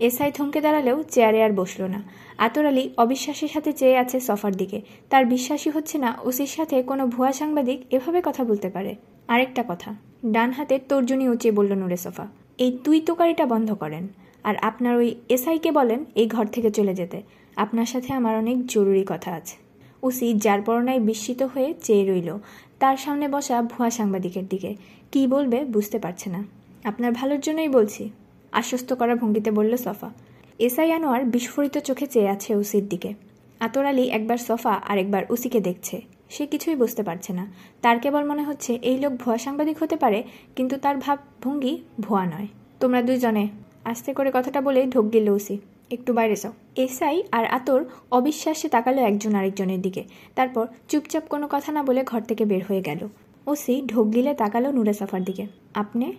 [0.00, 2.02] এসআই থমকে দাঁড়ালেও চেয়ারে আর বসল না।
[2.38, 4.80] আতর আলী অবিশ্বাসের সাথে চেয়ে আছে সফার দিকে।
[5.10, 8.94] তার বিশ্বাসই হচ্ছে না ওসির সাথে কোনো ভুয়া সাংবাদিক এভাবে কথা বলতে পারে।
[9.28, 9.94] আরেকটা কথা
[10.26, 12.26] ডান হাতে তর্জনী উঁচিয়ে বলল নুরে সফা
[12.58, 14.08] এই তুই তোকারিটা বন্ধ করেন।
[14.44, 17.22] আর আপনার ওই এসআইকে বলেন এই ঘর থেকে চলে যেতে।
[17.56, 19.56] আপনার সাথে আমার অনেক জরুরি কথা আছে।
[20.02, 22.38] ওসি যার পরনায় বিস্মিত হয়ে চেয়ে রইল।
[22.80, 24.76] তার সামনে বসা ভুয়া সাংবাদিকের দিকে।
[25.12, 26.44] কি বলবে বুঝতে পারছে না।
[26.84, 28.10] আপনার ভালোর জন্যই বলছি।
[28.52, 30.10] আশ্বস্ত করা ভঙ্গিতে বলল সফা।
[30.58, 33.14] এসআই আনোয়ার বিস্ফোরিত চোখে চেয়ে আছে উসির দিকে।
[33.60, 37.46] আতর আলী একবার সফা আর একবার উসিকে দেখছে। সে কিছুই বুঝতে পারছে না।
[37.82, 40.22] তার কেবল মনে হচ্ছে, এই লোক ভুয়া সাংবাদিক হতে পারে,
[40.56, 42.46] কিন্তু তার ভাব ভঙ্গি ভুয়া নয়।
[42.80, 43.48] তোমরা দুইজনে
[43.84, 45.58] আস্তে করে কথাটা বলে ঢোক গেল উসি
[45.90, 50.04] একটু বাইরে যাও। এসআই আর আতর অবিশ্বাসে তাকালো একজন আরেকজনের দিকে।
[50.34, 53.08] তারপর চুপচাপ কোনো কথা না বলে ঘর থেকে বের হয়ে গেল।
[53.46, 56.12] ওসি ঢোক গিলে তাকালো নুরে সাফার দিকে। আপনি?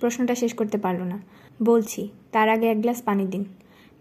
[0.00, 1.22] প্রশ্নটা শেষ করতে পারল না।
[1.62, 3.44] বলছি, তার আগে এক গ্লাস পানি দিন।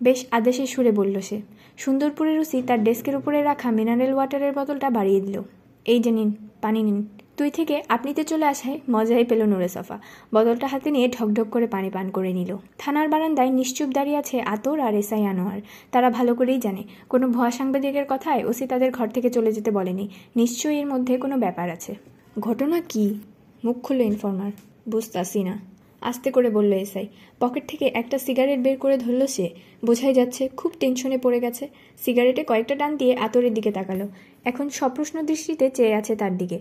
[0.04, 1.42] বেশ আদেশের সুরে বলল সে।
[1.78, 5.42] সুন্দরপুরের ওসি তার ডেস্কের উপরে রাখা মিনারেল ওয়াটারের বোতলটা বাড়িয়ে দিল।
[5.86, 10.00] এই যে নিন, পানি নিন। তুই থেকে আপনিতে চলে আসায় মজাই পেল নুরে সফা।
[10.34, 14.80] বদলটা হাতে নিয়ে ঢকঢক করে পানি পান করে নিল। থানার বারান্দায় নিশ্চুপ দাঁড়িয়ে আছে আতর
[14.80, 19.30] আর এসআই আনোয়ার। তারা ভালো করেই জানে। কোনো ভুয়া সাংবাদিকের কথায় ওসি তাদের ঘর থেকে
[19.30, 21.96] চলে যেতে বলেনি। নিশ্চয়ই এর মধ্যে কোনো ব্যাপার আছে।
[22.40, 23.20] ঘটনা কি?
[23.64, 24.52] মুখ খুলল ইনফর্মার।
[24.90, 25.75] বুঝতাসি না
[26.06, 27.08] আস্তে করে বলল, এসআই,
[27.40, 29.48] পকেট থেকে একটা সিগারেট বের করে ধরল সে।
[29.86, 31.64] বোঝাই যাচ্ছে খুব টেনশনে পড়ে গেছে।
[32.06, 34.06] সিগারেটে কয়েকটা টান দিয়ে আতরের দিকে তাকালো।
[34.46, 36.60] এখন সপ্রশ্ন দৃষ্টিতে চেয়ে আছে তার দিকে।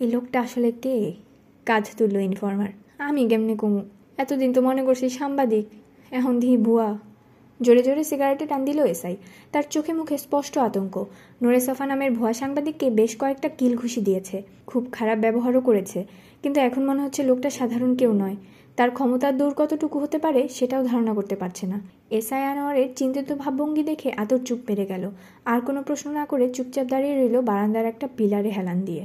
[0.00, 1.12] এই লোকটা আসলে কে?
[1.66, 2.68] কাজ তুলল ইনফর্মার।
[2.98, 3.80] আমি কেমনে কমু?
[4.18, 5.66] এতদিন তো মনে করছি সাংবাদিক,
[6.10, 6.88] এখন ধি ভুয়া।
[7.60, 9.16] জোরে জোরে সিগারেটে টান দিল এসআই।
[9.52, 10.94] তার চোখে মুখে স্পষ্ট আতঙ্ক।
[11.42, 15.98] নোরে সফা নামের ভুয়া সাংবাদিককে বেশ কয়েকটা কিল ঘুষি দিয়েছে। খুব খারাপ ব্যবহারও করেছে।
[16.42, 18.36] কিন্তু এখন মনে হচ্ছে লোকটা সাধারণ কেউ নয়।
[18.78, 23.82] তার ক্ষমতার দূর কতটুকু হতে পারে সেটাও ধারণা করতে পারছে না। এসআই আনোয়ারের চিন্তিত ভাবভঙ্গি
[23.82, 25.04] দেখে আতর চুপ পেরে গেল।
[25.44, 29.04] আর কোনো প্রশ্ন না করে চুপচাপ দাঁড়িয়ে রইল বারান্দার একটা পিলারে হেলান দিয়ে।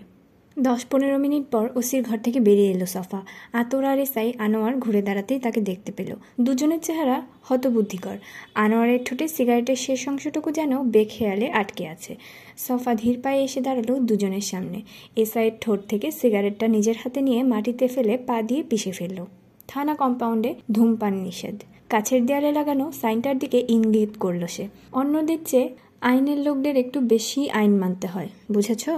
[0.58, 3.22] দশ পনেরো মিনিট পর ওসির ঘর থেকে বেরিয়ে এলো সফা।
[3.54, 8.18] আতর আর এসাই আনোয়ার ঘুরে দাঁড়াতেই তাকে দেখতে পেল। দুজনের চেহারা হতবুদ্ধিকর।
[8.56, 12.16] আনোয়ারের ঠোঁটে সিগারেটের শেষ অংশটুকু যেন বেখেয়ালে আটকে আছে।
[12.58, 14.82] সফা ধীর পায়ে এসে দাঁড়াল দুজনের সামনে।
[15.16, 19.26] এসআইয়ের ঠোঁট থেকে সিগারেটটা নিজের হাতে নিয়ে মাটিতে ফেলে পা দিয়ে পিষে ফেলল।
[19.68, 21.56] থানা কম্পাউন্ডে ধূমপান নিষেধ।
[21.90, 25.70] কাছের দেয়ালে লাগানো সাইনটার দিকে ইঙ্গিত করল সে। অন্যদের চেয়ে
[26.02, 28.90] আইনের লোকদের একটু বেশি আইন মানতে হয়, বুঝেছ?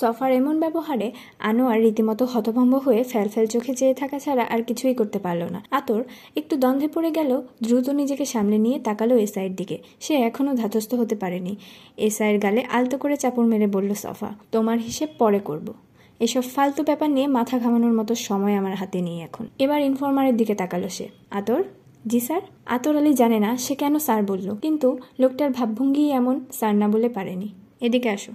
[0.00, 4.94] সফার এমন ব্যবহারে আনোয়ার রীতিমতো হতভম্ব হয়ে ফেল ফ্যালফ্যাল চোখে চেয়ে থাকা ছাড়া আর কিছুই
[4.94, 6.04] করতে পারল না। আতর
[6.36, 11.14] একটু দ্বন্দ্বে পড়ে গেল, দ্রুত নিজেকে সামলে নিয়ে তাকালো এসআইয়ের দিকে। সে এখনও ধাতস্থ হতে
[11.14, 11.56] পারেনি।
[11.96, 15.72] এসআইয়ের গালে আলতো করে চাপড় মেরে বলল, সফা, তোমার হিসেব পরে করব।
[16.20, 20.54] এসব ফালতু ব্যাপার নিয়ে মাথা ঘামানোর মতো সময় আমার হাতে নেই এখন। এবার ইনফরমারের দিকে
[20.54, 21.62] তাকালো সে। আতর?
[22.06, 26.74] জি, স্যার। আতর আলী জানে না সে কেন স্যার বলল, কিন্তু লোকটার ভাবভঙ্গি এমন স্যার
[26.74, 27.48] না বলে পারেনি।
[27.80, 28.32] এদিকে আসো।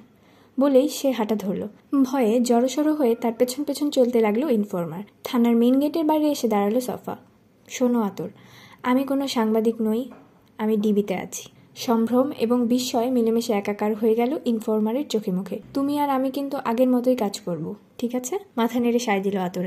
[0.60, 1.68] বলেই সে হাঁটা ধরল।
[2.04, 6.80] ভয়ে জড়সড় হয়ে তার পেছন পেছন চলতে লাগল ইনফরমার থানার মেন গেটের বাইরে এসে দাঁড়াল
[6.80, 7.16] সফা।
[7.70, 8.30] শোনো আতর,
[8.84, 10.02] আমি কোনো সাংবাদিক নই,
[10.58, 16.10] আমি ডিবিতে আছি। সম্ভ্রম এবং বিস্ময় মিলেমিশে একাকার হয়ে গেল ইনফরমারের চোখে মুখে। তুমি আর
[16.10, 18.40] আমি কিন্তু আগের মতোই কাজ করব, ঠিক আছে?
[18.58, 19.64] মাথা নেড়ে সায় দিল আতর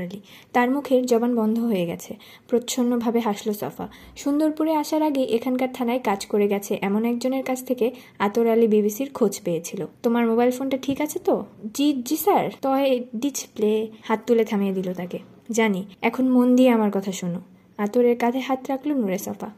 [0.53, 2.15] তার মুখের জবান বন্ধ হয়ে গেছে।
[2.47, 7.91] প্রচ্ছন্নভাবে হাসলো সফা। সুন্দরপুরে আসার আগে এখানকার থানায় কাজ করে গেছে এমন একজনের কাছ থেকে
[8.19, 11.45] আতর আলী বিবিসির খোঁজ পেয়েছিল। তোমার মোবাইল ফোনটা ঠিক আছে তো?
[11.73, 15.19] জি জি স্যার। তয় ডিসপ্লে। হাত তুলে থামিয়ে দিল তাকে।
[15.51, 17.41] জানি, এখন মন দিয়ে আমার কথা শোনো।
[17.77, 19.49] আতরের কাঁধে হাত রাখল নুরে সফা।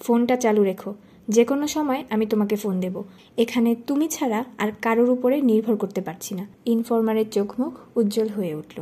[0.00, 0.94] ফোনটা চালু রেখো।
[1.30, 2.96] যে কোনো সময় আমি তোমাকে ফোন দেব।
[3.36, 8.54] এখানে তুমি ছাড়া আর কারোর উপরে নির্ভর করতে পারছি না। ইনফরমারের চোখ মুখ উজ্জ্বল হয়ে
[8.54, 8.78] উঠল।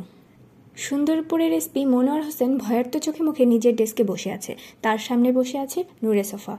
[0.77, 5.81] সুন্দরপুরের এসপি মনোয়ার হোসেন ভয়ার্ত চোখে মুখে নিজের ডেস্কে বসে আছে। তার সামনে বসে আছে
[6.03, 6.55] নুরে সফা।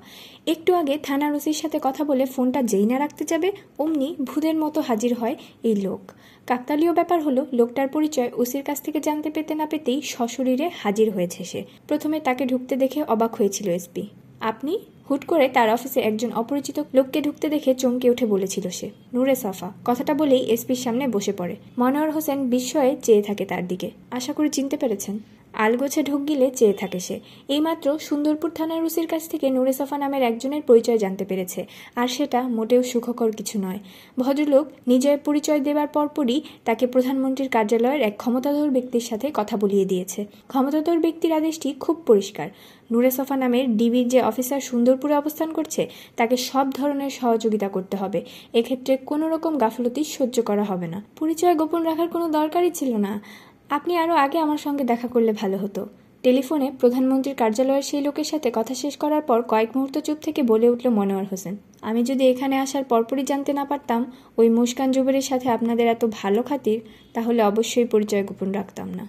[0.47, 4.79] একটু আগে থানার ওসির সাথে কথা বলে ফোনটা যেই না রাখতে যাবে, অমনি ভূতের মতো
[4.81, 6.01] হাজির হয় এই লোক।
[6.47, 11.41] কাকতালীয় ব্যাপার হলো, লোকটার পরিচয় ওসির কাছ থেকে জানতে পেতে না পেতেই সশরীরে হাজির হয়েছে
[11.43, 14.03] সে। প্রথমে তাকে ঢুকতে দেখে অবাক হয়েছিল এসপি
[14.41, 14.73] আপনি
[15.09, 19.71] হুট করে তার অফিসে একজন অপরিচিত লোককে ঢুকতে দেখে চমকে উঠে বলেছিল সে, নূরে সাফা।
[19.85, 24.49] কথাটা বলেই এসপির সামনে বসে পড়ে। মনোয়ার হোসেন বিস্ময়ে চেয়ে থাকে তার দিকে। আশা করি
[24.49, 25.19] চিনতে পেরেছেন।
[25.65, 30.21] আলগোছে ঢুক গিলে চেয়ে থাকে সে। এইমাত্র সুন্দরপুর থানার রুসির কাছ থেকে নুরে সাফা নামের
[30.21, 33.79] একজনের পরিচয় জানতে পেরেছে। আর সেটা মোটেও সুখকর কিছু নয়।
[34.19, 40.25] ভদ্রলোক নিজের পরিচয় দেবার পরপরই তাকে প্রধানমন্ত্রীর কার্যালয়ের এক ক্ষমতাধর ব্যক্তির সাথে কথা বলিয়ে দিয়েছে।
[40.47, 42.49] ক্ষমতাধর ব্যক্তির আদেশটি খুব পরিষ্কার।
[42.91, 48.19] নুরে নামের ডিবির যে অফিসার সুন্দরপুরে অবস্থান করছে, তাকে সব ধরনের সহযোগিতা করতে হবে।
[48.53, 53.21] এক্ষেত্রে কোনো রকম গাফলতি সহ্য করা হবে না। পরিচয় গোপন রাখার কোনো দরকারই ছিল না।
[53.69, 55.81] আপনি আরও আগে আমার সঙ্গে দেখা করলে ভালো হতো।
[56.23, 60.67] টেলিফোনে প্রধানমন্ত্রীর কার্যালয়ের সেই লোকের সাথে কথা শেষ করার পর কয়েক মুহূর্ত চুপ থেকে বলে
[60.73, 64.01] উঠল মনোয়ার হোসেন, আমি যদি এখানে আসার পরপরই জানতে না পারতাম,
[64.37, 66.79] ওই মুস্কান জুবেরের সাথে আপনাদের এত ভালো খাতির,
[67.13, 69.05] তাহলে অবশ্যই পরিচয় গোপন রাখতাম না।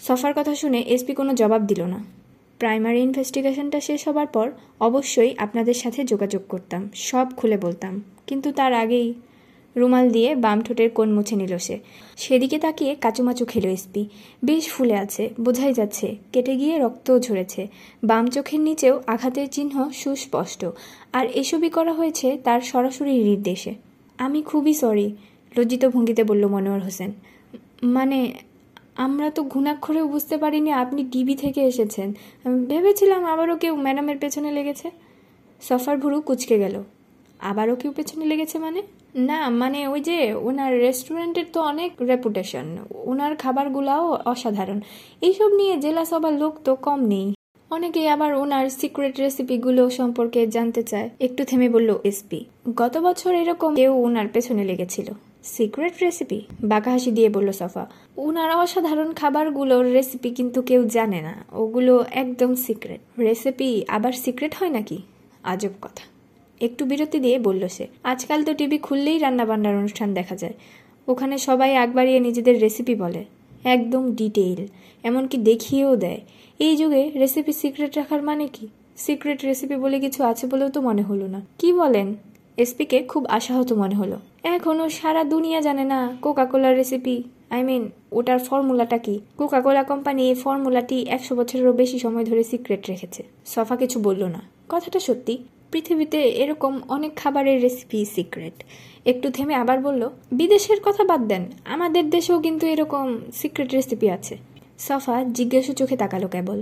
[0.00, 1.98] সফার কথা শুনে এসপি কোনো জবাব দিল না।
[2.60, 4.46] প্রাইমারি ইনভেস্টিগেশনটা শেষ হবার পর
[4.80, 7.94] অবশ্যই আপনাদের সাথে যোগাযোগ করতাম, সব খুলে বলতাম।
[8.28, 9.08] কিন্তু তার আগেই
[9.76, 11.76] রুমাল দিয়ে বাম ঠোঁটের কোণ মুছে নিল সে।
[12.16, 14.02] সেদিকে তাকিয়ে কাচুমাচু খেলো এসপি
[14.44, 17.62] বেশ ফুলে আছে, বোঝাই যাচ্ছে, কেটে গিয়ে রক্তও ঝরেছে।
[18.04, 20.60] বাম চোখের নিচেও আঘাতের চিহ্ন সুস্পষ্ট।
[21.12, 23.72] আর এসবই করা হয়েছে তার সরাসরি নির্দেশে
[24.18, 25.06] আমি খুবই সরি
[25.56, 27.12] লজ্জিত ভঙ্গিতে বলল মনোয়ার হোসেন।
[27.82, 28.18] মানে
[28.96, 32.08] আমরা তো ঘুণাক্ষরেও বুঝতে পারিনি আপনি ডিবি থেকে এসেছেন।
[32.68, 34.90] ভেবেছিলাম আবারও কেউ ম্যাডামের পেছনে লেগেছে।
[35.62, 36.76] সফার ভুরু কুচকে গেল।
[37.40, 38.82] আবারও কেউ পেছনে লেগেছে মানে?
[39.14, 44.80] না মানে ওই যে ওনার রেস্টুরেন্টের তো অনেক রেপুটেশন ওনার খাবারগুলাও অসাধারণ।
[45.20, 47.34] এইসব নিয়ে জেলা সবার লোক তো কম নেই।
[47.70, 53.74] অনেকে আবার ওনার সিক্রেট রেসিপিগুলো সম্পর্কে জানতে চায়। একটু থেমে বলল এসপি গত বছর এরকম
[53.74, 55.10] কেউ ওনার পেছনে লেগেছিল।
[55.44, 61.44] সিক্রেট রেসিপি বাঁকা হাসি দিয়ে বলল সফা। ওনার অসাধারণ খাবারগুলোর রেসিপি কিন্তু কেউ জানে না।
[61.52, 65.02] ওগুলো একদম সিক্রেট রেসিপি আবার সিক্রেট হয় নাকি?
[65.42, 66.15] আজব কথা।
[66.60, 70.52] একটু বিরতি দিয়ে বলল সে, আজকাল তো টিভি খুললেই রান্নাবান্নার অনুষ্ঠান দেখা যায়।
[71.08, 73.24] ওখানে সবাই আগ বাড়িয়ে নিজেদের রেসিপি বলে।
[73.64, 74.66] একদম ডিটেইল
[75.02, 76.20] এমনকি দেখিয়েও দেয়।
[76.58, 78.68] এই যুগে রেসিপি সিক্রেট রাখার মানে কি?
[78.96, 82.14] সিক্রেট রেসিপি বলে কিছু আছে বলেও তো মনে হলো না। কি বলেন?
[82.56, 87.90] এসপিকে খুব আশাহত মনে হলো। এখনও সারা দুনিয়া জানে না কোকা কোলার রেসিপি আই মিন
[88.12, 89.20] ওটার ফর্মুলাটা কি?
[89.36, 94.24] কোকা কোলা কোম্পানি এই ফর্মুলাটি একশো বছরেরও বেশি সময় ধরে সিক্রেট রেখেছে। সফা কিছু বলল
[94.24, 95.38] না। কথাটা সত্যি।
[95.72, 98.56] পৃথিবীতে এরকম অনেক খাবারের রেসিপি সিক্রেট
[99.10, 100.02] একটু থেমে আবার বলল,
[100.40, 101.44] বিদেশের কথা বাদ দেন,
[101.74, 103.06] আমাদের দেশেও কিন্তু এরকম
[103.40, 104.34] সিক্রেট রেসিপি আছে।
[104.88, 106.58] সফা জিজ্ঞাসু চোখে তাকালো কেবল।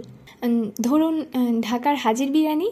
[0.88, 1.14] ধরুন
[1.68, 2.68] ঢাকার হাজির বিরিয়ানি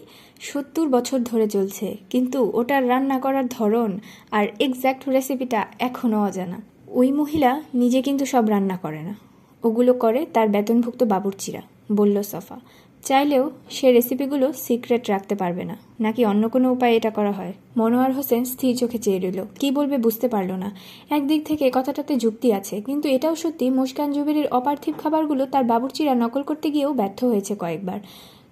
[0.48, 3.90] সত্তর বছর ধরে চলছে, কিন্তু ওটার রান্না করার ধরন
[4.36, 6.58] আর এক্স্যাক্ট রেসিপিটা এখনও অজানা।
[7.00, 9.14] ওই মহিলা নিজে কিন্তু সব রান্না করে না।
[9.62, 11.62] ওগুলো করে তার বেতনভুক্ত বাবুর্চিরা,
[11.98, 12.56] বলল সফা।
[13.04, 13.44] চাইলেও
[13.76, 17.52] সে রেসিপিগুলো সিক্রেট রাখতে পারবে না। নাকি অন্য কোনো উপায়ে এটা করা হয়?
[17.78, 20.68] মনোয়ার হোসেন স্থির চোখে চেয়ে রইল। কি বলবে বুঝতে পারল না।
[21.16, 26.42] একদিক থেকে কথাটাতে যুক্তি আছে, কিন্তু এটাও সত্যি মুস্কান জুবেরির অপার্থিব খাবারগুলো তার বাবুর্চিরা নকল
[26.42, 27.98] করতে গিয়েও ব্যর্থ হয়েছে কয়েকবার।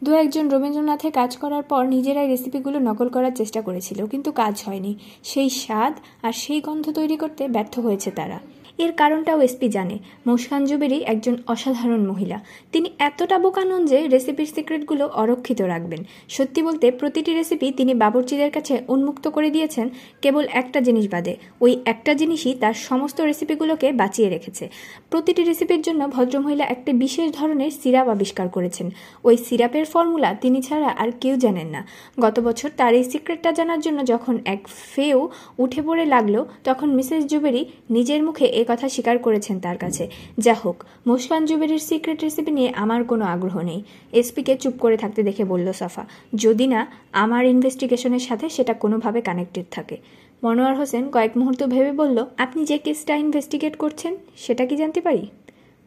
[0.04, 4.92] দু একজন রবীন্দ্রনাথে কাজ করার পর নিজেরাই রেসিপিগুলো নকল করার চেষ্টা করেছিল, কিন্তু কাজ হয়নি।
[5.30, 5.94] সেই স্বাদ
[6.26, 8.38] আর সেই গন্ধ তৈরি করতে ব্যর্থ হয়েছে তারা।
[8.84, 12.38] এর কারণটাও এসপি জানে। মুস্কান জুবেরি একজন অসাধারণ মহিলা।
[12.72, 18.74] তিনি এতটা বোকানন যে রেসিপির সিক্রেটগুলো অরক্ষিত রাখবেন। সত্যি বলতে, প্রতিটি রেসিপি তিনি বাবুর্চিদের কাছে
[18.88, 19.86] উন্মুক্ত করে দিয়েছেন,
[20.22, 24.64] কেবল একটা জিনিস বাদে। ওই একটা জিনিসই তার সমস্ত রেসিপিগুলোকে বাঁচিয়ে রেখেছে।
[25.10, 28.86] প্রতিটি রেসিপির জন্য ভদ্রমহিলা একটি বিশেষ ধরনের সিরাপ আবিষ্কার করেছেন।
[29.24, 31.80] ওই সিরাপের ফর্মুলা তিনি ছাড়া আর কেউ জানেন না।
[32.20, 34.60] গত বছর তার এই সিক্রেটটা জানার জন্য যখন এক
[34.94, 35.18] ফেউ
[35.58, 40.04] উঠে পড়ে লাগল, তখন মিসেস জুবেরি নিজের মুখে এ কথা স্বীকার করেছেন তার কাছে।
[40.38, 43.80] যা হোক মুস্কান জুবেরির সিক্রেট রেসিপি নিয়ে আমার কোনো আগ্রহ নেই।
[44.20, 46.04] এসপিকে চুপ করে থাকতে দেখে বলল সাফা,
[46.34, 46.80] যদি না,
[47.22, 49.96] আমার ইনভেস্টিগেশনের সাথে সেটা কোনোভাবে কানেক্টেড থাকে।
[50.42, 55.22] মনোয়ার হোসেন কয়েক মুহূর্ত ভেবে বলল, আপনি যে কেসটা ইনভেস্টিগেট করছেন, সেটা কি জানতে পারি?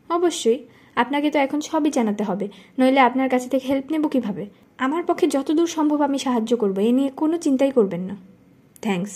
[0.10, 0.60] অবশ্যই,
[0.96, 2.46] আপনাকে তো এখন সবই জানাতে হবে।
[2.80, 4.44] নইলে আপনার কাছে থেকে হেল্প নেব কীভাবে?
[4.78, 8.16] আমার পক্ষে যতদূর সম্ভব আমি সাহায্য করব, এ নিয়ে কোনো চিন্তাই করবেন না।
[8.82, 9.16] থ্যাঙ্কস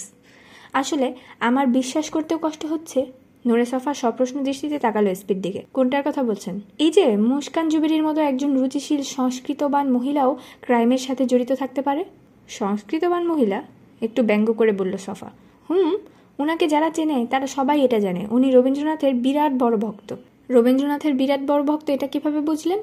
[0.81, 1.07] আসলে,
[1.39, 2.99] আমার বিশ্বাস করতেও কষ্ট হচ্ছে।
[3.47, 6.59] নোরে সফা সপ্রশ্ন দৃষ্টিতে তাকালো এসপির দিকে। কোনটার কথা বলছেন?
[6.79, 12.05] এই যে, মুস্কান জুবিরির মতো একজন রুচিশীল, সংস্কৃতবান মহিলাও ক্রাইমের সাথে জড়িত থাকতে পারে?
[12.47, 13.63] সংস্কৃতবান মহিলা?
[14.01, 15.31] একটু ব্যঙ্গ করে বলল সফা।
[15.69, 15.97] হুম
[16.39, 20.15] ওনাকে যারা চেনে, তারা সবাই এটা জানে। উনি রবীন্দ্রনাথের বিরাট বড় ভক্ত।
[20.49, 22.79] রবীন্দ্রনাথের বিরাট বড় ভক্ত এটা কীভাবে বুঝলেন?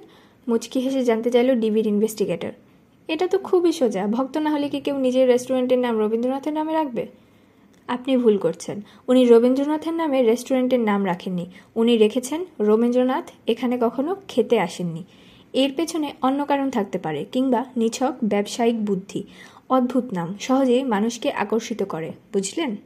[0.49, 2.53] মুচকি হেসে জানতে চাইল ডিবির ইনভেস্টিগেটর।
[3.09, 7.07] এটা তো খুবই সোজা। ভক্ত না হলে কি কেউ নিজের রেস্টুরেন্টের নাম রবীন্দ্রনাথের নামে রাখবে?
[7.89, 14.61] আপনি ভুল করছেন। উনি রবীন্দ্রনাথের নামে রেস্টুরেন্টের নাম রাখেননি। উনি রেখেছেন, রবীন্দ্রনাথ এখানে কখনো খেতে
[14.61, 15.05] আসেননি।
[15.53, 19.25] এর পেছনে অন্য কারণ থাকতে পারে, কিংবা নিছক ব্যবসায়িক বুদ্ধি।
[19.69, 22.77] অদ্ভুত নাম, সহজেই মানুষকে আকর্ষিত করে, বুঝলেন?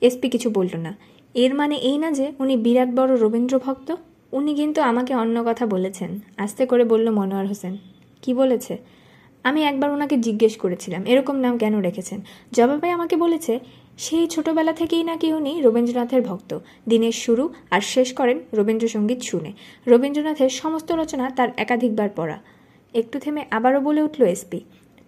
[0.00, 0.96] এসপি কিছু বলল না।
[1.34, 3.94] এর মানে এই না যে উনি বিরাট বড় রবীন্দ্র ভক্ত
[4.32, 7.76] উনি কিন্তু আমাকে অন্য কথা বলেছেন। আস্তে করে বলল মনোয়ার হোসেন।
[8.22, 8.76] কি বলেছে?
[9.44, 12.20] আমি একবার ওনাকে জিজ্ঞেস করেছিলাম, এরকম নাম কেন রেখেছেন?
[12.52, 13.60] জবাবে আমাকে বলেছে
[13.98, 19.52] সেই ছোটবেলা থেকেই নাকি উনি রবীন্দ্রনাথের ভক্ত। দিনের শুরু আর শেষ করেন রবীন্দ্রসঙ্গীত শুনে।
[19.86, 22.38] রবীন্দ্রনাথের সমস্ত রচনা তার একাধিকবার পড়া।
[22.94, 24.60] একটু থেমে আবারও বলে উঠল এসপি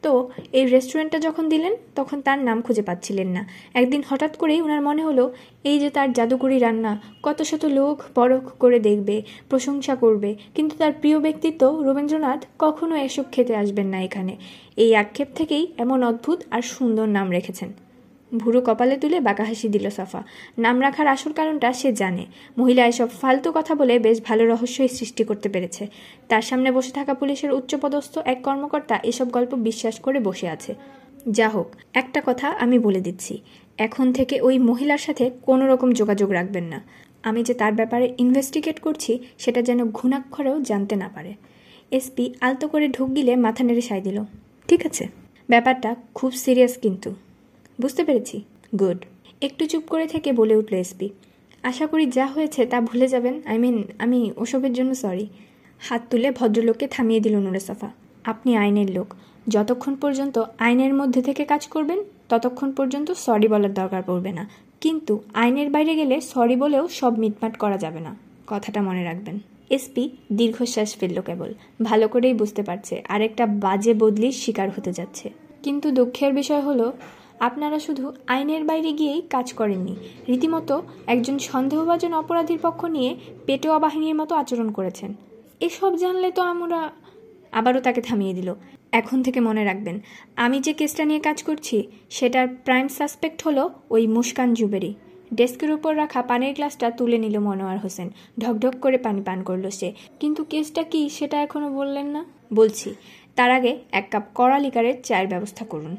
[0.03, 4.83] তো, এই রেস্টুরেন্টটা যখন দিলেন, তখন তার নাম খুঁজে পাচ্ছিলেন না। একদিন হঠাৎ করেই ওনার
[4.83, 5.35] মনে হলো,
[5.65, 10.93] এই যে তার জাদুকরি রান্না, কত শত লোক পরখ করে দেখবে, প্রশংসা করবে। কিন্তু তার
[10.93, 14.37] প্রিয় ব্যক্তিত্ব রবীন্দ্রনাথ কখনো এসব খেতে আসবেন না এখানে।
[14.77, 17.88] এই আক্ষেপ থেকেই এমন অদ্ভুত আর সুন্দর নাম রেখেছেন।
[18.37, 20.23] ভুরু কপালে তুলে বাঁকা হাসি দিল সাফা।
[20.59, 22.27] নাম রাখার আসল কারণটা সে জানে।
[22.59, 25.87] মহিলা এসব ফালতু কথা বলে বেশ ভালো রহস্যই সৃষ্টি করতে পেরেছে।
[26.29, 30.75] তার সামনে বসে থাকা পুলিশের উচ্চপদস্থ এক কর্মকর্তা এসব গল্প বিশ্বাস করে বসে আছে।
[31.31, 33.41] যা হোক, একটা কথা আমি বলে দিচ্ছি।
[33.79, 36.85] এখন থেকে ওই মহিলার সাথে কোনো রকম যোগাযোগ রাখবেন না।
[37.23, 41.35] আমি যে তার ব্যাপারে ইনভেস্টিগেট করছি, সেটা যেন ঘুণাক্ষরেও জানতে না পারে।
[41.91, 44.25] এসপি আলতো করে ঢুক গিলে মাথা নেড়ে সাই দিল।
[44.69, 45.09] ঠিক আছে।
[45.49, 47.15] ব্যাপারটা খুব সিরিয়াস কিন্তু।
[47.81, 48.43] বুঝতে পেরেছি।
[48.81, 49.05] গুড।
[49.43, 51.09] একটু চুপ করে থেকে বলে উঠল এসপি
[51.63, 55.27] আশা করি যা হয়েছে তা ভুলে যাবেন। আই মিন, আমি ওসবের জন্য সরি।
[55.81, 57.91] হাত তুলে ভদ্রলোককে থামিয়ে দিল নুরে সাফা।
[58.25, 59.15] আপনি আইনের লোক।
[59.49, 64.49] যতক্ষণ পর্যন্ত আইনের মধ্যে থেকে কাজ করবেন, ততক্ষণ পর্যন্ত সরি বলার দরকার পড়বে না।
[64.81, 68.17] কিন্তু আইনের বাইরে গেলে সরি বলেও সব মিটমাট করা যাবে না।
[68.47, 69.39] কথাটা মনে রাখবেন।
[69.71, 75.31] এসপি দীর্ঘশ্বাস ফেলল কেবল। ভালো করেই বুঝতে পারছে, আরেকটা বাজে বদলির শিকার হতে যাচ্ছে।
[75.63, 76.93] কিন্তু দুঃখের বিষয় হলো
[77.41, 79.97] আপনারা শুধু আইনের বাইরে গিয়েই কাজ করেননি,
[80.29, 83.17] রীতিমতো একজন সন্দেহভাজন অপরাধীর পক্ষ নিয়ে
[83.47, 85.15] পেটোয়া বাহিনীর মতো আচরণ করেছেন।
[85.61, 86.91] এসব জানলে তো আমরা
[87.53, 88.55] আবারও তাকে থামিয়ে দিল।
[88.93, 90.01] এখন থেকে মনে রাখবেন,
[90.37, 94.95] আমি যে কেসটা নিয়ে কাজ করছি, সেটার প্রাইম সাসপেক্ট হলো ওই মুস্কান জুবেরি।
[95.35, 98.11] ডেস্কের উপর রাখা পানির গ্লাসটা তুলে নিল মনোয়ার হোসেন।
[98.41, 102.25] ঢকঢক করে পানি পান করল সে। কিন্তু কেসটা কি, সেটা এখনও বললেন না?
[102.55, 102.95] বলছি,
[103.37, 105.97] তার আগে এক কাপ কড়া লিকারের চায়ের ব্যবস্থা করুন।